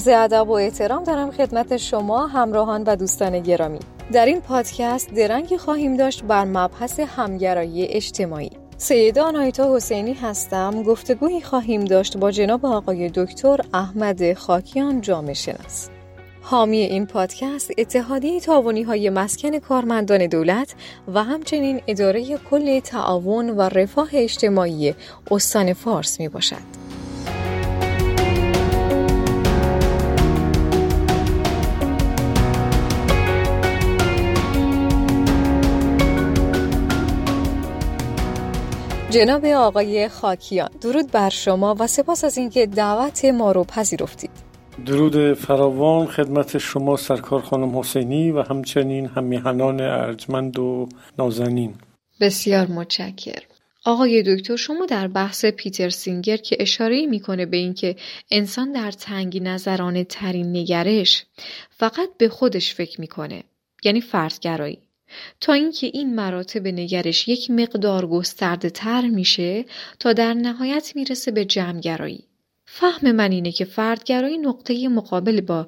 [0.00, 3.78] عرض ادب و احترام دارم خدمت شما همراهان و دوستان گرامی.
[4.12, 8.50] در این پادکست درنگی خواهیم داشت بر مبحث همگرایی اجتماعی.
[8.76, 15.88] سیده آنایتا حسینی هستم گفتگویی خواهیم داشت با جناب آقای دکتر احمد خاکیان جامعه شناس.
[16.42, 20.74] حامی این پادکست اتحادیه تاوانی های مسکن کارمندان دولت
[21.14, 24.94] و همچنین اداره کل تعاون و رفاه اجتماعی
[25.30, 26.80] استان فارس می باشد.
[39.10, 44.30] جناب آقای خاکیان درود بر شما و سپاس از اینکه دعوت ما رو پذیرفتید.
[44.86, 51.74] درود فراوان خدمت شما سرکار خانم حسینی و همچنین همیهنان ارجمند و نازنین.
[52.20, 53.42] بسیار متشکر
[53.84, 57.96] آقای دکتر شما در بحث پیتر سینگر که اشاره می‌کنه به اینکه
[58.30, 61.24] انسان در تنگی نظرانه ترین نگرش
[61.70, 63.42] فقط به خودش فکر می‌کنه
[63.84, 64.78] یعنی فردگرایی
[65.40, 69.64] تا اینکه این مراتب نگرش یک مقدار گسترده تر میشه
[69.98, 72.24] تا در نهایت می‌رسه به جمعگرایی.
[72.64, 75.66] فهم من اینه که فردگرایی نقطه مقابل با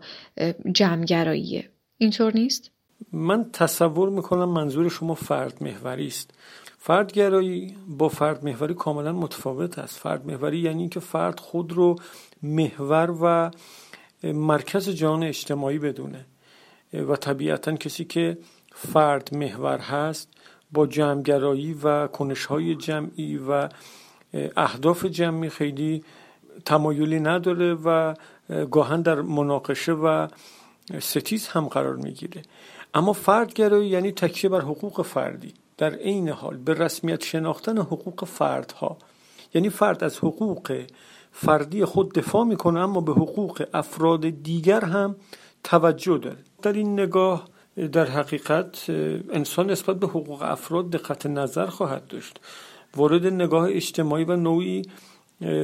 [0.73, 1.69] جمعگراییه.
[1.99, 2.71] اینطور نیست؟
[3.13, 6.31] من تصور می‌کنم منظور شما فرد محوری است.
[6.79, 9.99] فردگرایی با فرد محوری کاملا متفاوت است.
[9.99, 11.97] فرد محوری یعنی اینکه فرد خود رو
[12.43, 13.51] محور و
[14.33, 16.27] مرکز جهان اجتماعی بدونه
[16.93, 18.39] و طبیعتا کسی که
[18.75, 20.29] فرد محور هست
[20.73, 23.69] با جمعگرایی و کنشهای جمعی و
[24.57, 26.05] اهداف جمعی خیلی
[26.65, 28.15] تمایلی نداره و
[28.71, 30.29] گاهن در مناقشه و
[31.01, 32.43] ستیز هم قرار می‌گیره.
[32.95, 35.55] اما فردگرایی یعنی تکیه بر حقوق فردی.
[35.79, 38.97] در عین حال به رسمیت شناختن حقوق فردها
[39.55, 40.85] یعنی فرد از حقوق
[41.33, 45.17] فردی خود دفاع می‌کنه اما به حقوق افراد دیگر هم
[45.65, 46.37] توجه داره.
[46.63, 47.49] در این نگاه
[47.93, 48.91] در حقیقت
[49.33, 52.41] انسان نسبت به حقوق افراد دقت نظر خواهد داشت.
[52.97, 54.83] وارد نگاه اجتماعی و نوعی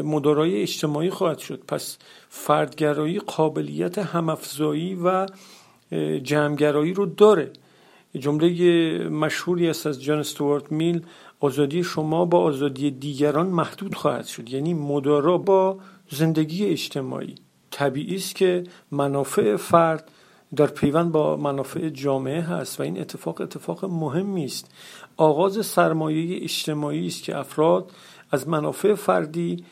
[0.05, 1.63] مدارای اجتماعی خواهد شد.
[1.69, 1.99] پس
[2.29, 5.27] فردگرایی قابلیت همافزایی و
[6.23, 7.53] جمعگرایی رو داره.
[8.19, 11.03] جمله مشهوری است از جان استوارت میل
[11.41, 14.51] آزادی شما با آزادی دیگران محدود خواهد شد.
[14.51, 15.79] یعنی مدارا با
[16.11, 17.35] زندگی اجتماعی.
[17.71, 20.11] طبیعی است که منافع فرد
[20.57, 24.71] در پیوند با منافع جامعه هست و این اتفاق اتفاق مهمی است.
[25.17, 27.91] آغاز سرمایه اجتماعی است که افراد
[28.31, 29.65] از منافع فردی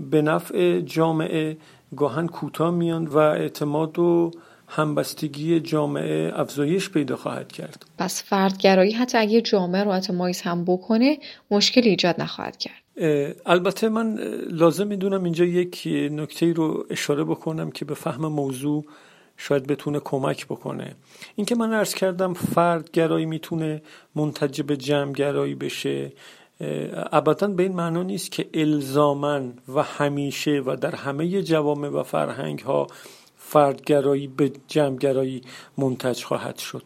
[0.00, 1.56] به نفع جامعه
[1.96, 4.30] گاهن کوتاه میان و اعتماد و
[4.68, 7.86] همبستگی جامعه افزایش پیدا خواهد کرد.
[7.98, 11.18] پس فردگرایی حتی اگه جامعه رو اتمایز هم بکنه
[11.50, 12.82] مشکل ایجاد نخواهد کرد.
[13.46, 14.18] البته من
[14.50, 18.84] لازم می‌دونم اینجا یک نکته رو اشاره بکنم که به فهم موضوع
[19.36, 20.94] شاید بتونه کمک بکنه.
[21.34, 23.82] اینکه من عرض کردم فرد گرایی می‌تونه
[24.14, 26.12] منتج به جمع گرایی بشه
[27.12, 32.58] ابدا به این معنا نیست که الزامن و همیشه و در همه جوامع و فرهنگ
[32.58, 32.86] ها
[33.36, 35.42] فردگرایی به جمعگرایی
[35.78, 36.82] منتج خواهد شد.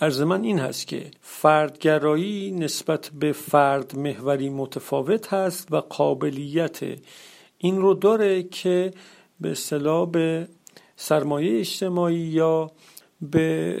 [0.00, 6.80] عرض من این هست که فردگرایی نسبت به فرد محوری متفاوت هست و قابلیت
[7.58, 8.92] این رو داره که
[9.40, 10.48] به اصطلاح به
[10.96, 12.70] سرمایه اجتماعی یا
[13.22, 13.76] به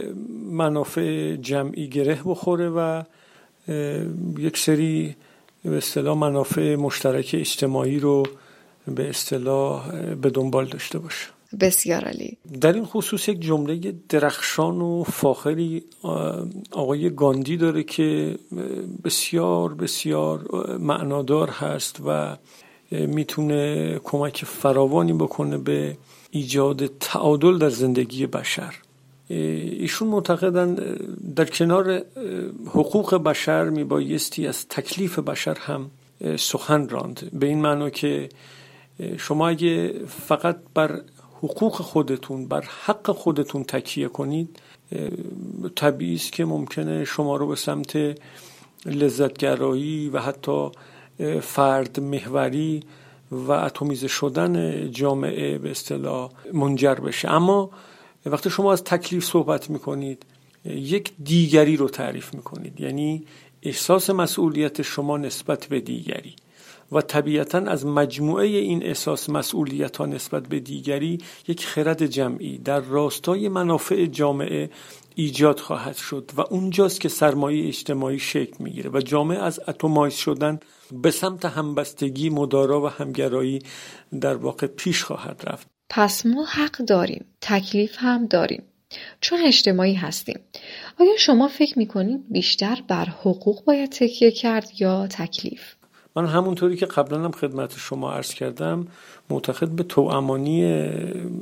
[0.50, 3.02] منافع جمعی گره بخوره و
[4.38, 5.16] یک سری
[5.64, 8.22] به اصطلاح منافع مشترک اجتماعی رو
[8.86, 11.26] به اصطلاح به دنبال داشته باشه.
[11.60, 12.36] بسیار عالی.
[12.60, 15.84] در این خصوص یک جمله درخشان و فاخری
[16.70, 18.38] آقای گاندی داره که
[19.04, 20.46] بسیار بسیار
[20.78, 22.36] معنادار هست و
[22.90, 25.96] می‌تونه کمک فراوانی بکنه به
[26.36, 28.74] ایجاد تعادل در زندگی بشر.
[29.28, 30.74] ایشون معتقدن
[31.36, 32.02] در کنار
[32.66, 35.90] حقوق بشر میبایستی از تکلیف بشر هم
[36.36, 37.30] سخن راند.
[37.32, 38.28] به این معنا که
[39.18, 41.00] شما اگه فقط بر
[41.42, 44.60] حقوق خودتون بر حق خودتون تکیه کنید
[45.74, 47.96] طبیعی است که ممکنه شما رو به سمت
[48.86, 50.70] لذتگرایی و حتی
[51.40, 52.82] فرد محوری
[53.32, 57.30] و اتمیزه شدن جامعه به اصطلاح منجر بشه.
[57.30, 57.70] اما
[58.26, 60.26] وقتی شما از تکلیف صحبت می‌کنید
[60.64, 62.80] یک دیگری رو تعریف می‌کنید.
[62.80, 63.24] یعنی
[63.62, 66.34] احساس مسئولیت شما نسبت به دیگری.
[66.92, 71.18] و طبیعتا از مجموعه این احساس مسئولیت ها نسبت به دیگری
[71.48, 72.58] یک خرد جمعی.
[72.58, 74.70] در راستای منافع جامعه
[75.18, 80.60] ایجاد خواهد شد و اونجاست که سرمایه اجتماعی شکل می‌گیره و جامعه از اتمایز شدن
[80.92, 83.58] به سمت همبستگی مدارا و همگرایی
[84.20, 85.66] در واقع پیش خواهد رفت.
[85.90, 88.62] پس ما حق داریم تکلیف هم داریم
[89.20, 90.40] چون اجتماعی هستیم.
[91.00, 95.74] آیا شما فکر می‌کنید بیشتر بر حقوق باید تکیه کرد یا تکلیف؟
[96.16, 98.88] من همونطوری که قبلا هم خدمت شما عرض کردم
[99.30, 100.64] معتقد به توامانی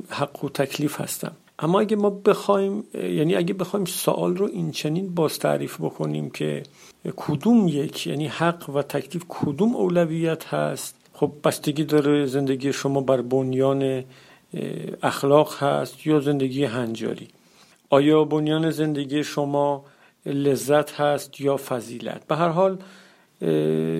[0.09, 1.35] حق و تکلیف هستم.
[1.59, 6.63] اما اگه ما بخوایم یعنی اگه بخوایم سوال رو این چنین باز تعریف بکنیم که
[7.15, 13.21] کدوم یک یعنی حق و تکلیف کدوم اولویت هست؟ خب بستگی داره زندگی شما بر
[13.21, 14.03] بنیان
[15.03, 17.27] اخلاق هست یا زندگی هنجاری.
[17.89, 19.85] آیا بنیان زندگی شما
[20.25, 22.77] لذت هست یا فضیلت؟ به هر حال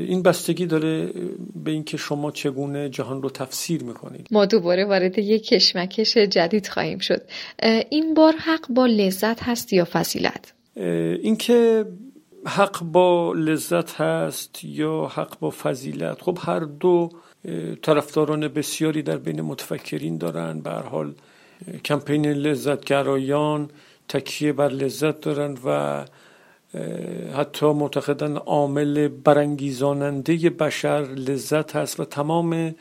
[0.08, 1.10] این بستگی داره
[1.56, 4.28] به اینکه شما چگونه جهان رو تفسیر می‌کنید.
[4.32, 7.22] ما دوباره وارد یک کشمکش جدید خواهیم شد.
[7.90, 11.86] این بار حق با لذت هست یا فضیلت؟ اینکه
[12.46, 16.22] حق با لذت هست یا حق با فضیلت.
[16.22, 17.10] خب هر دو
[17.82, 20.62] طرفداران بسیاری در بین متفکرین دارن.
[20.62, 21.14] به هر حال
[21.86, 23.70] کمپین لذتگرایان
[24.10, 26.06] تکیه بر لذت دارن و
[27.34, 32.76] حتی معتقدن عامل برانگیزاننده بشر لذت هست و تمام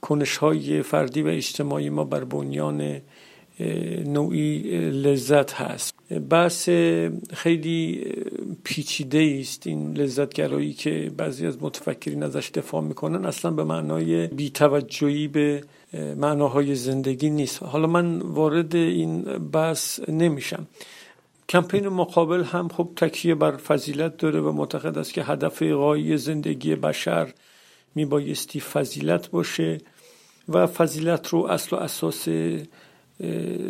[0.00, 3.00] کنش های فردی و اجتماعی ما بر بنیان
[4.06, 4.58] نوعی
[4.90, 5.94] لذت هست.
[6.30, 6.68] بحث
[7.32, 8.04] خیلی
[8.64, 13.24] پیچیده است این لذتگرایی که بعضی از متفکرین ازش دفاع می‌کنن.
[13.24, 15.64] اصلا به معنای بیتوجهی به
[16.16, 17.62] معناهای زندگی نیست.
[17.62, 19.22] حالا من وارد این
[19.52, 20.66] بحث نمیشم.
[21.48, 26.74] کمپین مقابل هم خب تکیه بر فضیلت داره و معتقد است که هدف غایی زندگی
[26.74, 27.32] بشر
[27.94, 29.78] میبایستی فضیلت باشه
[30.48, 32.28] و فضیلت رو اصل و اساس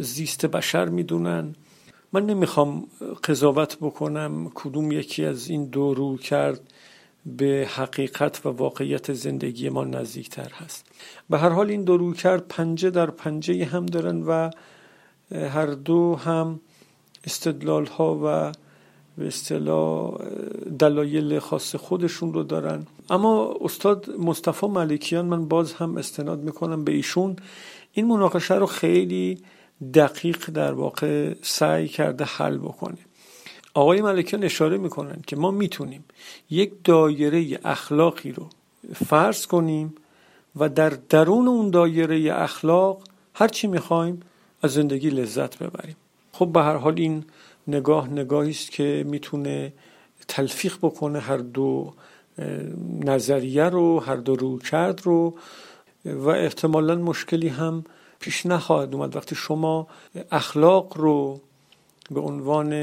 [0.00, 1.55] زیست بشر می‌دونن.
[2.12, 2.87] من نمی‌خوام
[3.25, 6.61] قضاوت بکنم کدوم یکی از این دو رو کرد
[7.26, 10.87] به حقیقت و واقعیت زندگی ما نزدیکتر هست.
[11.31, 14.50] به هر حال این دو رو کرد پنجه در پنجه هم دارن و
[15.31, 16.61] هر دو هم
[17.25, 18.53] استدلال ها و
[19.19, 20.15] به اصطلاح
[20.79, 22.87] دلایل خاص خودشون رو دارن.
[23.11, 27.37] اما استاد مصطفی ملکیان من باز هم استناد می‌کنم به ایشون.
[27.93, 29.38] این مناقشه رو خیلی
[29.94, 32.99] دقیق در واقع سعی کرده حل بکنه.
[33.75, 36.05] آقای ملکیان اشاره می‌کنن که ما می‌تونیم
[36.50, 38.47] یک دایره اخلاقی رو
[38.94, 39.94] فرض کنیم
[40.56, 43.03] و در درون اون دایره اخلاق
[43.35, 44.21] هر چی می‌خوایم
[44.62, 45.97] از زندگی لذت ببریم.
[46.35, 47.25] خب به هر حال این
[47.69, 49.73] نگاه نگاهی است که می‌تونه
[50.29, 51.95] تلفیق بکنه هر دو
[53.05, 55.35] نظریه رو هر دو رو کرد رو
[56.05, 57.85] و احتمالا مشکلی هم
[58.21, 59.17] پیش نخواهد اومد.
[59.17, 59.87] وقتی شما
[60.31, 61.41] اخلاق رو
[62.11, 62.75] به عنوان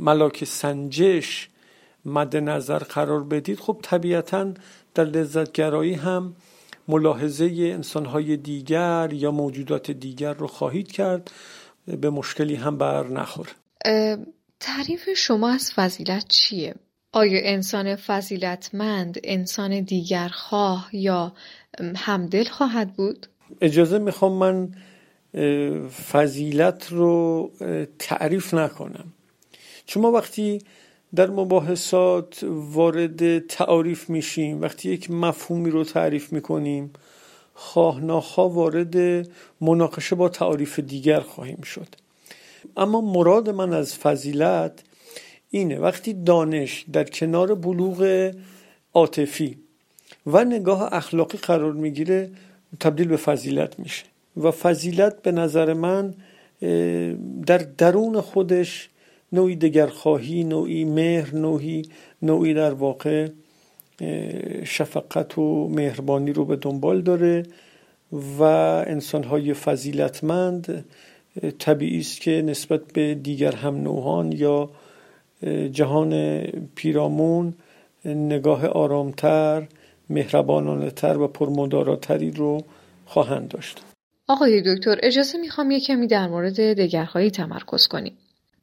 [0.00, 1.48] ملاک سنجش
[2.04, 4.52] مد نظر قرار بدید خب طبیعتا
[4.94, 6.34] در لذتگرایی هم
[6.88, 11.30] ملاحظه انسانهای دیگر یا موجودات دیگر رو خواهید کرد.
[11.96, 13.48] به مشکلی هم بر نخور
[14.60, 16.74] تعریف شما از فضیلت چیه؟
[17.12, 21.32] آیا انسان فضیلتمند انسان دیگر خواه یا
[21.96, 23.26] همدل خواهد بود؟
[23.60, 24.68] اجازه می‌خوام من
[26.12, 27.50] فضیلت رو
[27.98, 29.12] تعریف نکنم
[29.86, 30.58] چون ما وقتی
[31.14, 36.92] در مباحثات وارد تعریف میشیم وقتی یک مفهومی رو تعریف می‌کنیم
[37.62, 39.26] خواه ناخواه وارد
[39.60, 41.86] مناقشه با تعریف دیگر خواهیم شد.
[42.76, 44.82] اما مراد من از فضیلت
[45.50, 48.32] اینه وقتی دانش در کنار بلوغ
[48.94, 49.58] عاطفی
[50.26, 52.30] و نگاه اخلاقی قرار می‌گیره
[52.80, 54.04] تبدیل به فضیلت میشه
[54.36, 56.14] و فضیلت به نظر من
[57.46, 58.88] در درون خودش
[59.32, 61.82] نوعی دگرخواهی نوعی مهر نوعی
[62.22, 63.28] نوعی در واقع
[64.64, 67.42] شفقت و مهربانی رو به دنبال داره
[68.12, 68.42] و
[68.86, 70.84] انسانهای فضیلتمند
[71.58, 74.70] طبیعی است که نسبت به دیگر هم نوعان یا
[75.72, 76.42] جهان
[76.74, 77.54] پیرامون
[78.04, 79.66] نگاه آرامتر
[80.10, 82.64] مهربانانه تر و پرمداراتری رو
[83.06, 83.80] خواهند داشت.
[84.28, 88.12] آقای دکتر اجازه می‌خوام یه کمی در مورد دگرهایی تمرکز کنیم.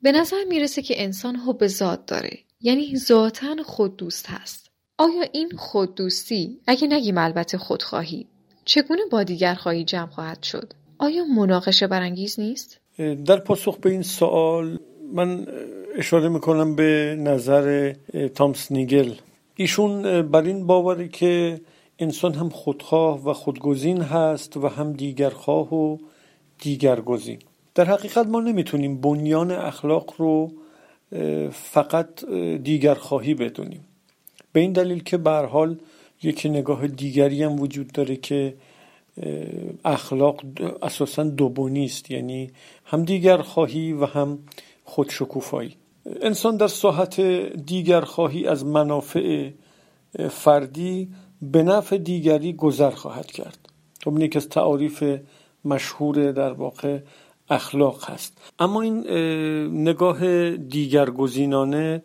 [0.02, 4.67] به نظر می‌رسه که انسان حب ذات داره یعنی ذاتا خود دوست هست.
[5.00, 8.28] آیا این خود دوستی اگه نگیم البته خودخواهی
[8.66, 12.80] چگونه با دیگر خواهی جمع خواهد شد؟ آیا مناقشه برانگیز نیست؟
[13.26, 14.80] در پاسخ به این سوال
[15.14, 15.48] من
[15.96, 17.94] اشاره می‌کنم به نظر
[18.36, 19.14] تامس نیگل.
[19.56, 21.62] ایشون بر این باوری که
[22.00, 25.98] انسان هم خودخواه و خودگزین هست و هم دیگرخواه و
[26.60, 27.40] دیگرگزین
[27.76, 30.52] در حقیقت ما نمی‌تونیم بنیان اخلاق رو
[31.52, 32.26] فقط
[32.64, 33.86] دیگرخواهی بدونیم.
[34.52, 35.78] به این دلیل که به حال
[36.24, 38.54] یک نگاه دیگری هم وجود داره که
[39.86, 40.42] اخلاق
[40.82, 42.12] اساسا دوبونی است.
[42.12, 42.52] یعنی
[42.86, 44.40] هم دیگر خواهی و هم
[44.84, 45.76] خودشکوفایی.
[46.22, 47.22] انسان در ساحت
[47.66, 49.50] دیگر خواهی از منافع
[50.30, 51.10] فردی
[51.42, 53.70] به نفع دیگری گذر خواهد کرد.
[54.04, 55.04] خب یکی از تعاریف
[55.66, 57.00] مشهور در واقع
[57.50, 58.42] اخلاق هست.
[58.60, 59.08] اما این
[59.88, 62.04] نگاه دیگرگزینانه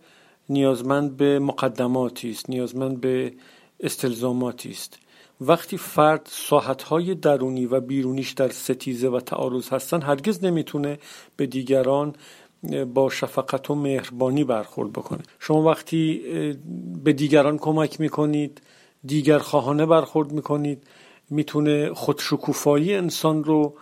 [0.49, 3.33] نیازمند به مقدماتی است نیازمند به
[3.81, 4.99] استلزاماتی است.
[5.41, 10.99] وقتی فرد ساحتهای درونی و بیرونیش در ستیزه و تعارض هستن هرگز نمی‌تونه
[11.37, 12.15] به دیگران
[12.95, 15.23] با شفقت و مهربانی برخورد بکنه.
[15.39, 16.23] شما وقتی
[17.05, 18.63] به دیگران کمک می‌کنید
[19.05, 20.87] دیگر خواهانه برخورد می‌کنید
[21.31, 23.75] می‌تونه خودشکوفایی انسان رو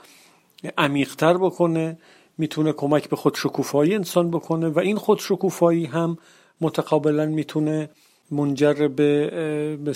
[0.78, 1.98] عمیقتر بکنه
[2.38, 6.18] می‌تونه کمک به خودشکوفایی انسان بکنه و این خودشکوفایی هم
[6.60, 7.90] متقابلا می‌تونه
[8.30, 9.94] منجر به به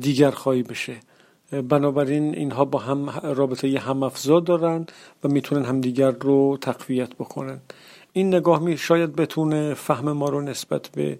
[0.00, 0.96] دیگر خواهی بشه.
[1.68, 4.86] بنابراین اینها با هم رابطه ی هم افزا دارن
[5.24, 7.60] و می‌تونن همدیگر رو تقویت بکنن.
[8.12, 11.18] این نگاه می شاید بتونه فهم ما رو نسبت به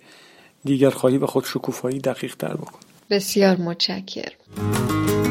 [0.65, 2.81] دیگر خواهی و خود شکوفایی دقیق تر بکنه.
[3.11, 5.30] بسیار متشکرم.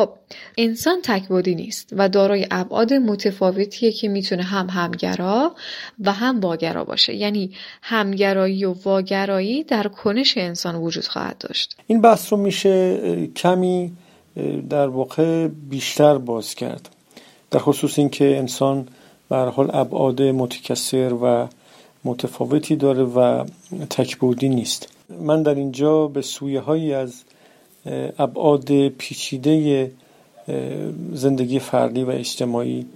[0.00, 0.10] خب
[0.58, 5.54] انسان تکبودی نیست و دارای ابعاد متفاوتیه که می‌تونه هم همگرا
[6.00, 7.14] و هم واگرا باشه.
[7.14, 7.50] یعنی
[7.82, 11.76] همگرایی و واگرایی در کنش انسان وجود خواهد داشت.
[11.86, 12.98] این بحث رو میشه
[13.36, 13.92] کمی
[14.70, 16.88] در واقع بیشتر باز کرد.
[17.50, 18.88] در خصوص اینکه انسان
[19.28, 21.48] به حال ابعاد متکثر و
[22.04, 23.44] متفاوتی داره و
[23.90, 24.88] تکبودی نیست.
[25.20, 27.22] من در اینجا به سویه هایی از
[28.18, 29.90] ابعاد پیچیده
[31.12, 32.86] زندگی فردی و اجتماعی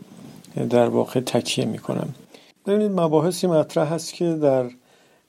[0.71, 2.09] در واقع تکیه می‌کنم.
[2.67, 4.71] ببینید مباحثی مطرح هست که در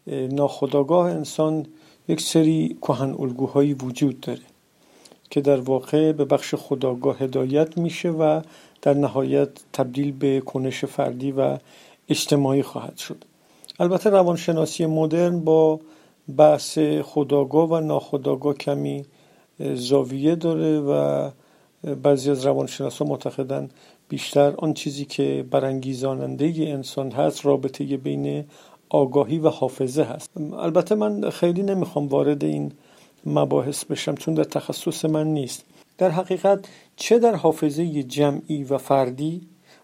[0.07, 1.65] ناخداگاه انسان
[2.07, 4.41] یک سری کهن الگوهایی وجود داره
[5.29, 8.41] که در واقع به بخش خداگاه هدایت میشه و
[8.81, 11.57] در نهایت تبدیل به کنش فردی و
[12.09, 13.24] اجتماعی خواهد شد.
[13.79, 15.79] البته روانشناسی مدرن با
[16.38, 19.05] بحث خداگاه و ناخداگاه کمی
[19.59, 21.29] زاویه داره و
[22.03, 23.69] بعضی از روانشناسا معتقدن
[24.09, 28.45] بیشتر آن چیزی که برانگیزاننده انسان هست رابطه بین
[28.89, 30.31] آگاهی و حافظه هست.
[30.57, 32.71] البته من خیلی نمی‌خوام وارد این
[33.25, 35.65] مباحث بشم چون در تخصص من نیست.
[35.97, 39.41] در حقیقت چه در حافظه جمعی و فردی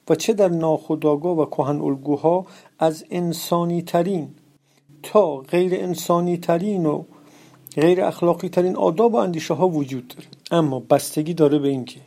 [0.10, 2.46] و چه در ناخودآگاه و کهن الگوها
[2.80, 4.30] از انسانی ترین
[5.04, 7.04] تا غیر انسانی ترین و
[7.76, 10.28] غیر اخلاقی ترین آداب و اندیشه ها وجود داره.
[10.52, 12.00] اما بستگی داره به اینکه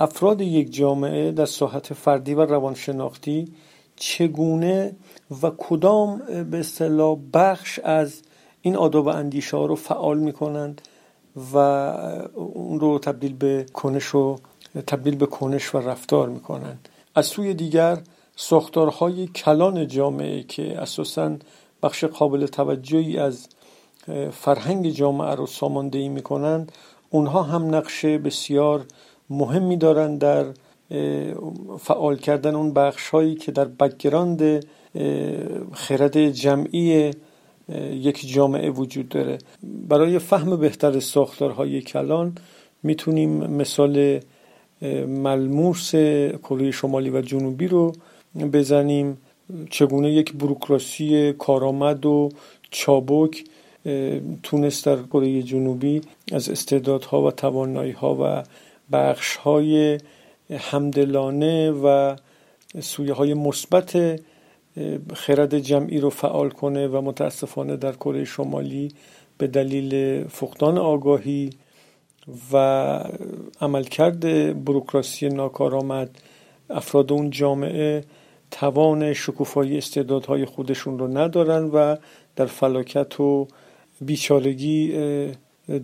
[0.00, 3.48] افراد یک جامعه در ساحت فردی و روانشناختی
[3.96, 4.96] چگونه
[5.42, 8.22] و کدام به اصطلاح بخش از
[8.62, 10.80] این آداب و اندیشه ها رو فعال می‌کنند
[11.52, 11.56] و
[12.34, 14.36] اون رو تبدیل به کنش و
[14.86, 16.88] تبدیل به کنش و رفتار می‌کنند.
[17.14, 17.98] از سوی دیگر
[18.36, 21.36] ساختارهای کلان جامعه که اساسا
[21.82, 23.48] بخش قابل توجهی از
[24.32, 26.72] فرهنگ جامعه رو ساماندهی می‌کنند.
[27.10, 28.84] اونها هم نقش بسیار
[29.30, 30.46] مهمی دارند در
[31.78, 34.66] فعال کردن اون بخش هایی که در بکگراند
[35.72, 37.10] خرد جمعی
[37.92, 39.38] یک جامعه وجود داره.
[39.62, 42.34] برای فهم بهتر ساختارهای کلان
[42.82, 44.20] می‌تونیم مثال
[45.06, 45.90] ملموس
[46.42, 47.92] کره شمالی و جنوبی رو
[48.52, 49.18] بزنیم.
[49.70, 52.28] چگونه یک بروکراسی کارآمد و
[52.70, 53.44] چابک
[54.42, 56.00] تونست در کره جنوبی
[56.32, 58.42] از استعدادها و توانایی و
[58.92, 59.98] بخش های
[60.58, 62.16] همدلانه و
[62.80, 64.20] سویه های مثبت
[65.14, 68.92] خرد جمعی رو فعال کنه و متاسفانه در کره شمالی
[69.38, 71.50] به دلیل فقدان آگاهی
[72.52, 72.56] و
[73.60, 74.20] عملکرد
[74.64, 76.10] بروکراسی ناکارآمد
[76.70, 78.04] افراد اون جامعه
[78.50, 81.96] توان شکوفایی استعدادهای خودشون رو ندارن و
[82.36, 83.48] در فلاکت و
[84.00, 84.92] بیچارگی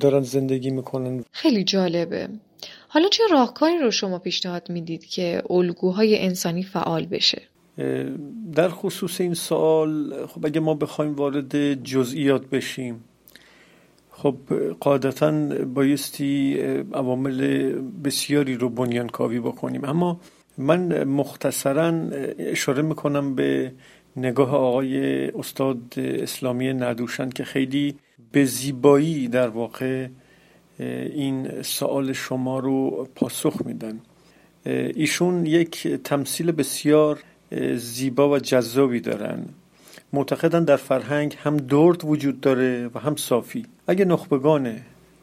[0.00, 1.24] دارن زندگی می‌کنن.
[1.32, 2.28] خیلی جالبه.
[2.88, 7.42] حالا چه راهکاری رو شما پیشنهاد می‌دید که الگوهای انسانی فعال بشه؟
[8.54, 13.04] در خصوص این سوال خب اگه ما بخوایم وارد جزئیات بشیم
[14.10, 14.36] خب
[14.80, 16.58] قاعدتا بایستی
[16.94, 17.72] عوامل
[18.04, 19.84] بسیاری رو بنیانکاوی بکنیم.
[19.84, 20.20] اما
[20.58, 21.94] من مختصرا
[22.38, 23.72] اشاره می‌کنم به
[24.16, 27.94] نگاه آقای استاد اسلامی ندوشن که خیلی
[28.32, 30.08] به زیبایی در واقع
[30.78, 34.00] این سوال شما رو پاسخ میدن.
[34.66, 37.22] ایشون یک تمثیل بسیار
[37.74, 39.44] زیبا و جذابی دارن.
[40.12, 43.66] معتقدن در فرهنگ هم درد وجود داره و هم صافی.
[43.86, 44.76] اگه نخبگان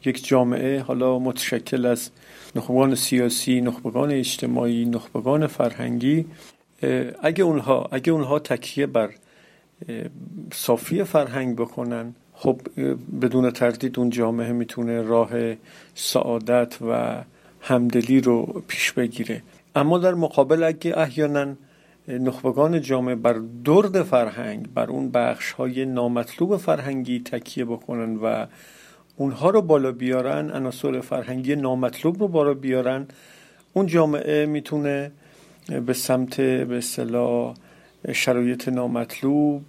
[0.04, 2.10] یک جامعه حالا متشکل از
[2.56, 6.24] نخبگان سیاسی، نخبگان اجتماعی، نخبگان فرهنگی
[7.22, 9.10] اگه اونها اگه اونها تکیه بر
[10.52, 12.60] صافی فرهنگ بکنن خب
[13.22, 15.30] بدون تردید اون جامعه می‌تونه راه
[15.94, 17.22] سعادت و
[17.60, 19.42] همدلی رو پیش بگیره.
[19.76, 21.54] اما در مقابل اگه احیانا
[22.08, 28.46] نخبگان جامعه بر درد فرهنگ بر اون بخش های نامطلوب فرهنگی تکیه بکنن و
[29.16, 33.06] اونها رو بالا بیارن عناصر فرهنگی نامطلوب رو بالا بیارن
[33.72, 35.12] اون جامعه می‌تونه
[35.86, 37.54] به سمت به اصطلاح
[38.12, 39.64] شرایط نامطلوب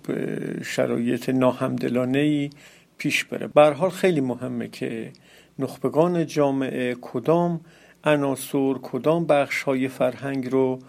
[0.64, 2.50] شرایط ناهمدلانه
[2.98, 3.74] پیش بره.
[3.74, 5.12] حال خیلی مهمه که
[5.60, 7.62] نخبگان جامعه کدام
[8.04, 10.80] عناصر کدام بخش های فرهنگ رو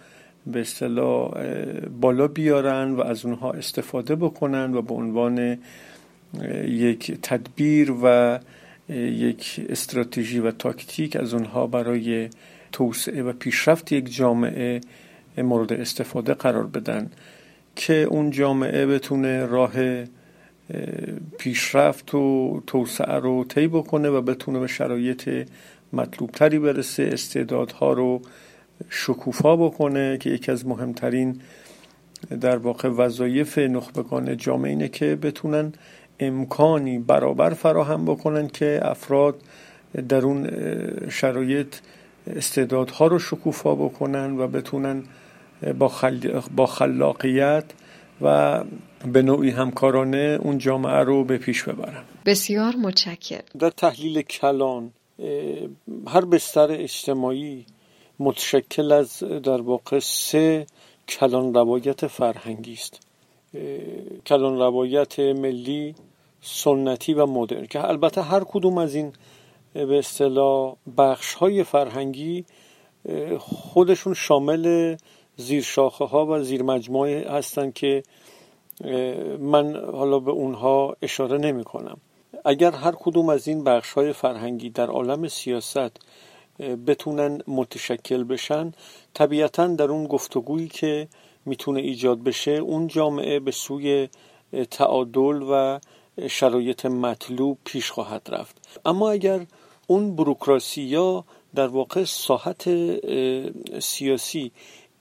[0.46, 1.30] به اصطلاح
[2.00, 5.58] بالا بیارن و از اونها استفاده بکنن و به عنوان
[6.64, 8.38] یک تدبیر و
[8.94, 12.28] یک استراتژی و تاکتیک از اونها برای
[12.72, 14.80] توسعه و پیشرفت یک جامعه
[15.38, 17.10] مورد استفاده قرار بدن.
[17.76, 19.72] که اون جامعه بتونه راه
[21.38, 25.48] پیشرفت و توسعه رو طی بکنه و بتونه به شرایط
[25.92, 28.22] مطلوبتری برسه استعدادها رو
[28.88, 31.40] شکوفا بکنه که یکی از مهمترین
[32.40, 35.72] در واقع وظایف نخبگان جامعه اینه که بتونن
[36.20, 39.42] امکانی برابر فراهم بکنن که افراد
[40.08, 40.50] در اون
[41.08, 41.76] شرایط
[42.36, 45.02] استعدادها رو شکوفا بکنن و بتونن
[45.78, 45.92] با,
[46.56, 47.64] با خلاقیت
[48.20, 48.64] و
[49.12, 54.92] به نوعی همکارانه اون جامعه رو به پیش ببرن بسیار متشکر در تحلیل کلان
[56.08, 57.66] هر بستر اجتماعی
[58.18, 60.66] متشکل از در واقع سه
[61.08, 63.00] کلان روایت فرهنگی است.
[64.26, 65.94] کلان روایت ملی
[66.40, 69.12] سنتی و مدرن که البته هر کدوم از این
[69.74, 72.44] به اصطلاح بخش های فرهنگی
[73.38, 74.96] خودشون شامل
[75.36, 78.02] زیر شاخه ها و زیر مجموعه هستند که
[79.38, 81.96] من حالا به اونها اشاره نمی کنم
[82.44, 85.90] اگر هر کدوم از این بخش های فرهنگی در عالم سیاست
[86.86, 88.72] بتونن متشکل بشن
[89.14, 91.08] طبیعتا در اون گفتگویی که
[91.46, 94.08] می‌تونه ایجاد بشه اون جامعه به سوی
[94.70, 95.78] تعادل و
[96.28, 98.80] شرایط مطلوب پیش خواهد رفت.
[98.84, 99.46] اما اگر
[99.86, 102.68] اون بروکراسی یا در واقع ساحت
[103.80, 104.52] سیاسی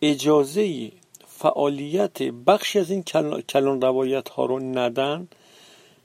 [0.02, 0.92] اجازه
[1.28, 3.04] فعالیت بخشی از این
[3.50, 5.28] کلان روایت ها رو ندن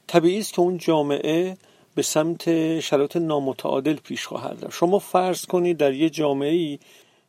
[0.06, 1.56] طبیعی است که اون جامعه
[1.94, 4.74] به سمت شرایط نامتعادل پیش خواهد رفت.
[4.74, 6.78] شما فرض کنید در یه جامعه ای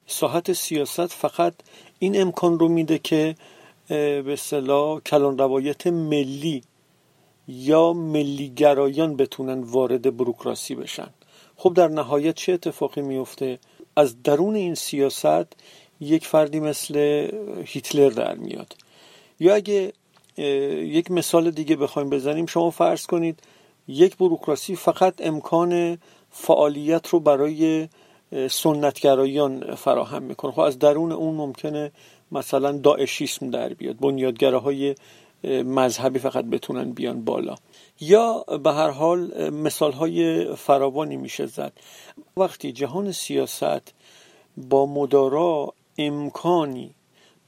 [0.07, 1.53] ساحت سیاست فقط
[1.99, 3.35] این امکان رو میده که
[3.87, 6.61] به اصطلاح کلان روایت ملی
[7.47, 11.09] یا ملیگرایان بتونن وارد بروکراسی بشن.
[11.55, 13.59] خب در نهایت چه اتفاقی میفته
[13.95, 15.53] از درون این سیاست
[16.01, 16.95] یک فردی مثل
[17.65, 18.75] هیتلر در میاد.
[19.39, 19.93] یا اگه
[20.37, 23.39] یک مثال دیگه بخوایم بزنیم شما فرض کنید
[23.87, 25.97] یک بروکراسی فقط امکان
[26.31, 27.87] فعالیت رو برای
[28.49, 30.51] سنتگرایان فراهم می‌کنه.
[30.51, 31.91] خب از درون اون ممکنه
[32.31, 34.95] مثلا داعشیسم در بیاد بنیادگراهای
[35.43, 37.55] مذهبی فقط بتونن بیان بالا.
[37.99, 41.73] یا به هر حال مثال های فراوانی میشه زد.
[42.37, 43.93] وقتی جهان سیاست
[44.57, 46.95] با مدارا امکانی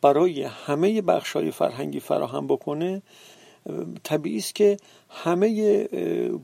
[0.02, 3.02] برای همه بخش های فرهنگی فراهم بکنه
[4.04, 4.78] طبیعی است که
[5.10, 5.50] همه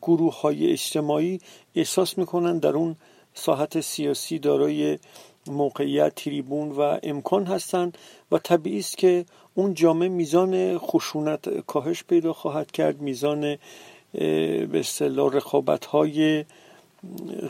[0.01, 1.39] گروه های اجتماعی
[1.75, 2.95] احساس می‌کنن در اون
[3.33, 4.99] ساحت سیاسی دارای
[5.47, 7.97] موقعیت تریبون و امکان هستند
[8.31, 13.57] و طبیعی است که اون جامعه میزان خشونت کاهش پیدا خواهد کرد میزان
[14.13, 16.45] به اصطلاح رقابت های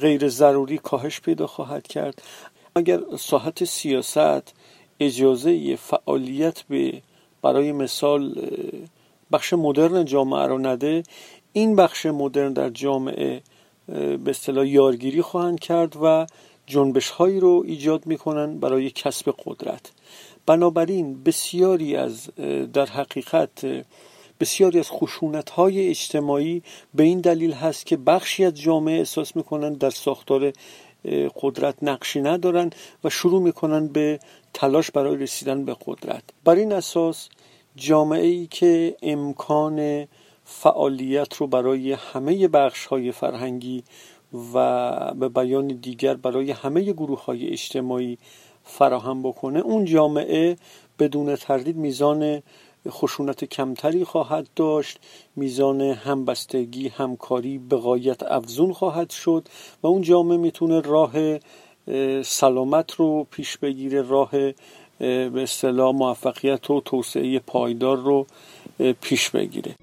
[0.02, 2.22] غیر ضروری کاهش پیدا خواهد کرد.
[2.80, 4.54] اگر ساحت سیاست
[5.00, 7.02] اجازه فعالیت به
[7.42, 8.22] برای مثال
[9.32, 11.04] بخش مدرن جامعه رو نده
[11.54, 13.42] این بخش مدرن در جامعه
[13.88, 16.26] به اصطلاح یارگیری خواهند کرد و
[16.68, 19.92] جنبش هایی رو ایجاد می‌کنن برای کسب قدرت.
[20.46, 22.30] بنابراین بسیاری از
[22.74, 23.66] در حقیقت
[24.40, 26.64] بسیاری از خشونت های اجتماعی
[26.94, 30.54] به این دلیل هست که بخشی از جامعه احساس می‌کنن در ساختار
[31.42, 32.70] قدرت نقشی ندارن
[33.04, 34.20] و شروع می‌کنن به
[34.54, 36.24] تلاش برای رسیدن به قدرت.
[36.44, 37.30] بر این اساس
[37.76, 40.08] جامعه ای که امکان
[40.46, 43.84] فعالیت رو برای همه بخش های فرهنگی
[44.54, 48.18] و به بیان دیگر برای همه گروه های اجتماعی
[48.64, 50.56] فراهم بکنه اون جامعه
[51.00, 52.42] بدون تردید میزان
[52.88, 55.00] خشونت کمتری خواهد داشت.
[55.36, 59.48] میزان همبستگی همکاری به غایت افزون خواهد شد
[59.84, 61.14] و اون جامعه می‌تونه راه
[62.24, 64.32] سلامت رو پیش بگیره راه
[65.00, 68.28] به اصطلاح موفقیت و توسعه پایدار رو
[69.02, 69.76] پیش بگیره.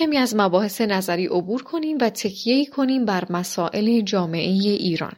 [0.00, 5.12] کمی از مباحث نظری عبور کنیم و تکیه کنیم بر مسائل جامعه ایران.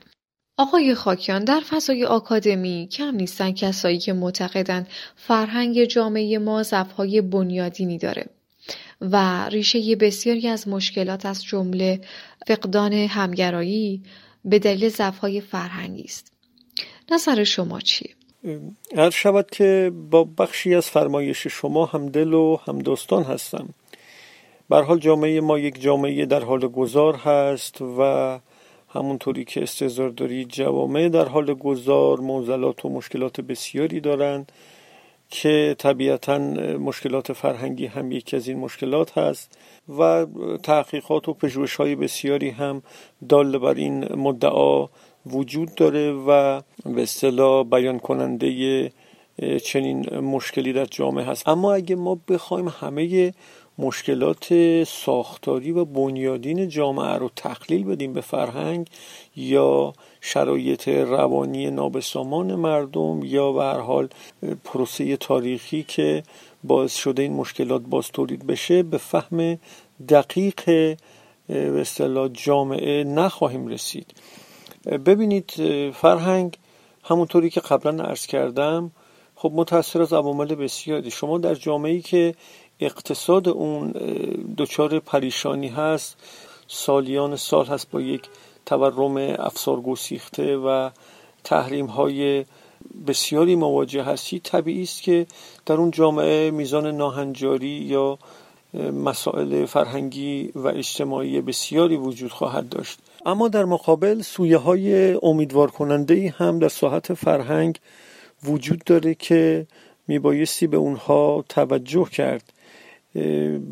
[0.56, 7.98] آقای خاکیان در فضای آکادمی کم نیستن کسایی که معتقدند فرهنگ جامعه ما ضعف‌های بنیادینی
[7.98, 8.26] داره
[9.00, 12.00] و ریشه بسیاری از مشکلات از جمله
[12.46, 14.02] فقدان همگرایی
[14.44, 16.32] به دلیل ضعف‌های فرهنگی است.
[17.12, 18.10] نظر شما چیه؟
[18.96, 23.68] هر شود که با بخشی از فرمایش شما هم دل و هم دوستان هستم
[24.72, 28.38] بر حال جامعه ما یک جامعه در حال گذار هست و
[28.88, 34.52] همونطوری که استظهار دارید جوامع در حال گذار موزلات و مشکلات بسیاری دارند
[35.30, 36.38] که طبیعتا
[36.78, 39.58] مشکلات فرهنگی هم یکی از این مشکلات هست
[39.98, 40.26] و
[40.62, 42.82] تحقیقات و پژوهش های بسیاری هم
[43.28, 44.88] دال بر این مدعا
[45.26, 48.90] وجود داره و به اصطلاح بیان کننده
[49.64, 51.48] چنین مشکلی در جامعه هست.
[51.48, 53.32] اما اگه ما بخوایم همه
[53.78, 54.54] مشکلات
[54.85, 58.88] ساختاری و بنیادین جامعه رو تقلیل بدیم به فرهنگ
[59.37, 64.08] یا شرایط روانی نابسامان مردم یا به هر حال
[64.64, 66.22] پروسه تاریخی که
[66.64, 69.58] باعث شده این مشکلات باز تولید بشه به فهم
[70.08, 70.96] دقیق
[71.48, 71.85] به
[72.32, 74.14] جامعه نخواهیم رسید.
[75.06, 75.50] ببینید
[75.90, 76.58] فرهنگ
[77.04, 78.90] همونطوری که قبلا عرض کردم
[79.35, 81.11] خب متأثر از عوامل بسیاری.
[81.11, 82.35] شما در جامعه که
[82.84, 83.92] اقتصاد اون
[84.58, 86.16] دچار پریشانی هست.
[86.68, 88.22] سالیان سال هست با یک
[88.66, 90.90] تورم افسار گسیخته و
[91.44, 92.44] تحریم های
[93.06, 94.40] بسیاری مواجه هستی.
[94.40, 95.26] طبیعی است که
[95.66, 98.18] در اون جامعه میزان ناهنجاری یا
[99.04, 102.98] مسائل فرهنگی و اجتماعی بسیاری وجود خواهد داشت.
[103.26, 107.78] اما در مقابل سویه های امیدوار کننده هم در ساحت فرهنگ
[108.44, 109.66] وجود داره که
[110.08, 112.52] میبایستی به اونها توجه کرد.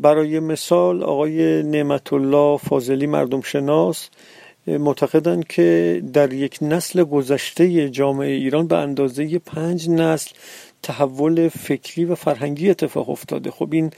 [0.01, 4.09] برای مثال آقای نعمت الله فاضلی مردم شناس
[4.67, 10.31] معتقدند که در یک نسل گذشته جامعه ایران به اندازه پنج نسل
[10.83, 13.51] تحول فکری و فرهنگی اتفاق افتاده.
[13.51, 13.91] خب این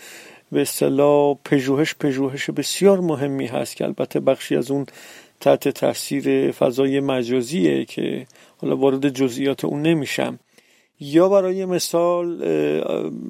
[0.52, 4.86] به اصطلاح پژوهش پژوهش بسیار مهمی هست که البته بخشی از اون
[5.40, 8.26] تحت تاثیر فضای مجازیه که
[8.58, 10.40] حالا وارد جزئیات اون نمیشم.
[11.00, 12.44] یا برای مثال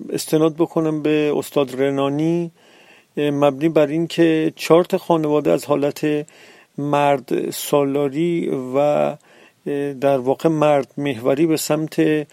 [0.10, 2.52] استناد بکنم به استاد رنانی
[3.18, 6.28] مبنی بر این که چارت خانواده از حالت
[6.78, 9.16] مرد سالاری و
[10.02, 12.28] در واقع مرد محوری به سمت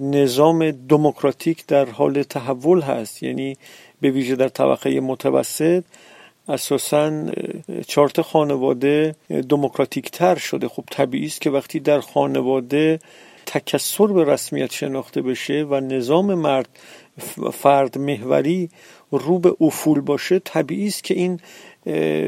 [0.00, 3.22] نظام دموکراتیک در حال تحول هست.
[3.22, 3.56] یعنی
[4.00, 5.84] به ویژه در طبقه متوسط
[6.48, 7.26] اساسا
[7.86, 9.14] چارت خانواده
[9.48, 10.68] دموکراتیک تر شده.
[10.68, 12.98] خب طبیعی است که وقتی در خانواده
[13.46, 16.68] تکسر به رسمیت شناخته بشه و نظام مرد
[17.52, 18.70] فرد محوری
[19.10, 21.40] رو به افول باشه طبیعی است که این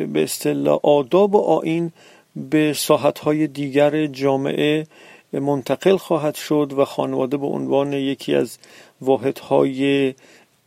[0.06, 1.92] به اصطلاح آداب و آین
[2.36, 4.86] به ساحتهای دیگر جامعه
[5.32, 8.58] منتقل خواهد شد و خانواده به عنوان یکی از
[9.00, 10.14] واحدهای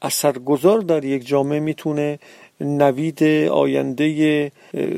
[0.01, 2.19] اثرگذار در یک جامعه می‌تونه
[2.61, 4.51] نوید آینده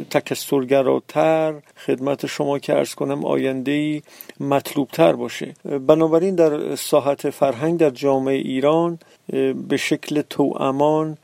[0.09, 1.53] تکسترگراتر
[1.85, 4.01] خدمت شما که ارز کنم آینده
[4.39, 5.53] مطلوبتر باشه.
[5.87, 8.99] بنابراین در ساحت فرهنگ در جامعه ایران
[9.67, 11.17] به شکل توامان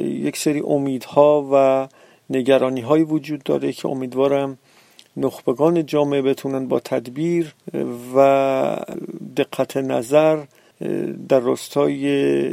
[0.00, 1.88] یک سری امیدها و
[2.30, 4.58] نگرانی های وجود داره که امیدوارم
[5.16, 7.54] نخبگان جامعه بتونن با تدبیر
[8.14, 8.76] و
[9.36, 10.44] دقت نظر
[11.28, 12.50] در راستای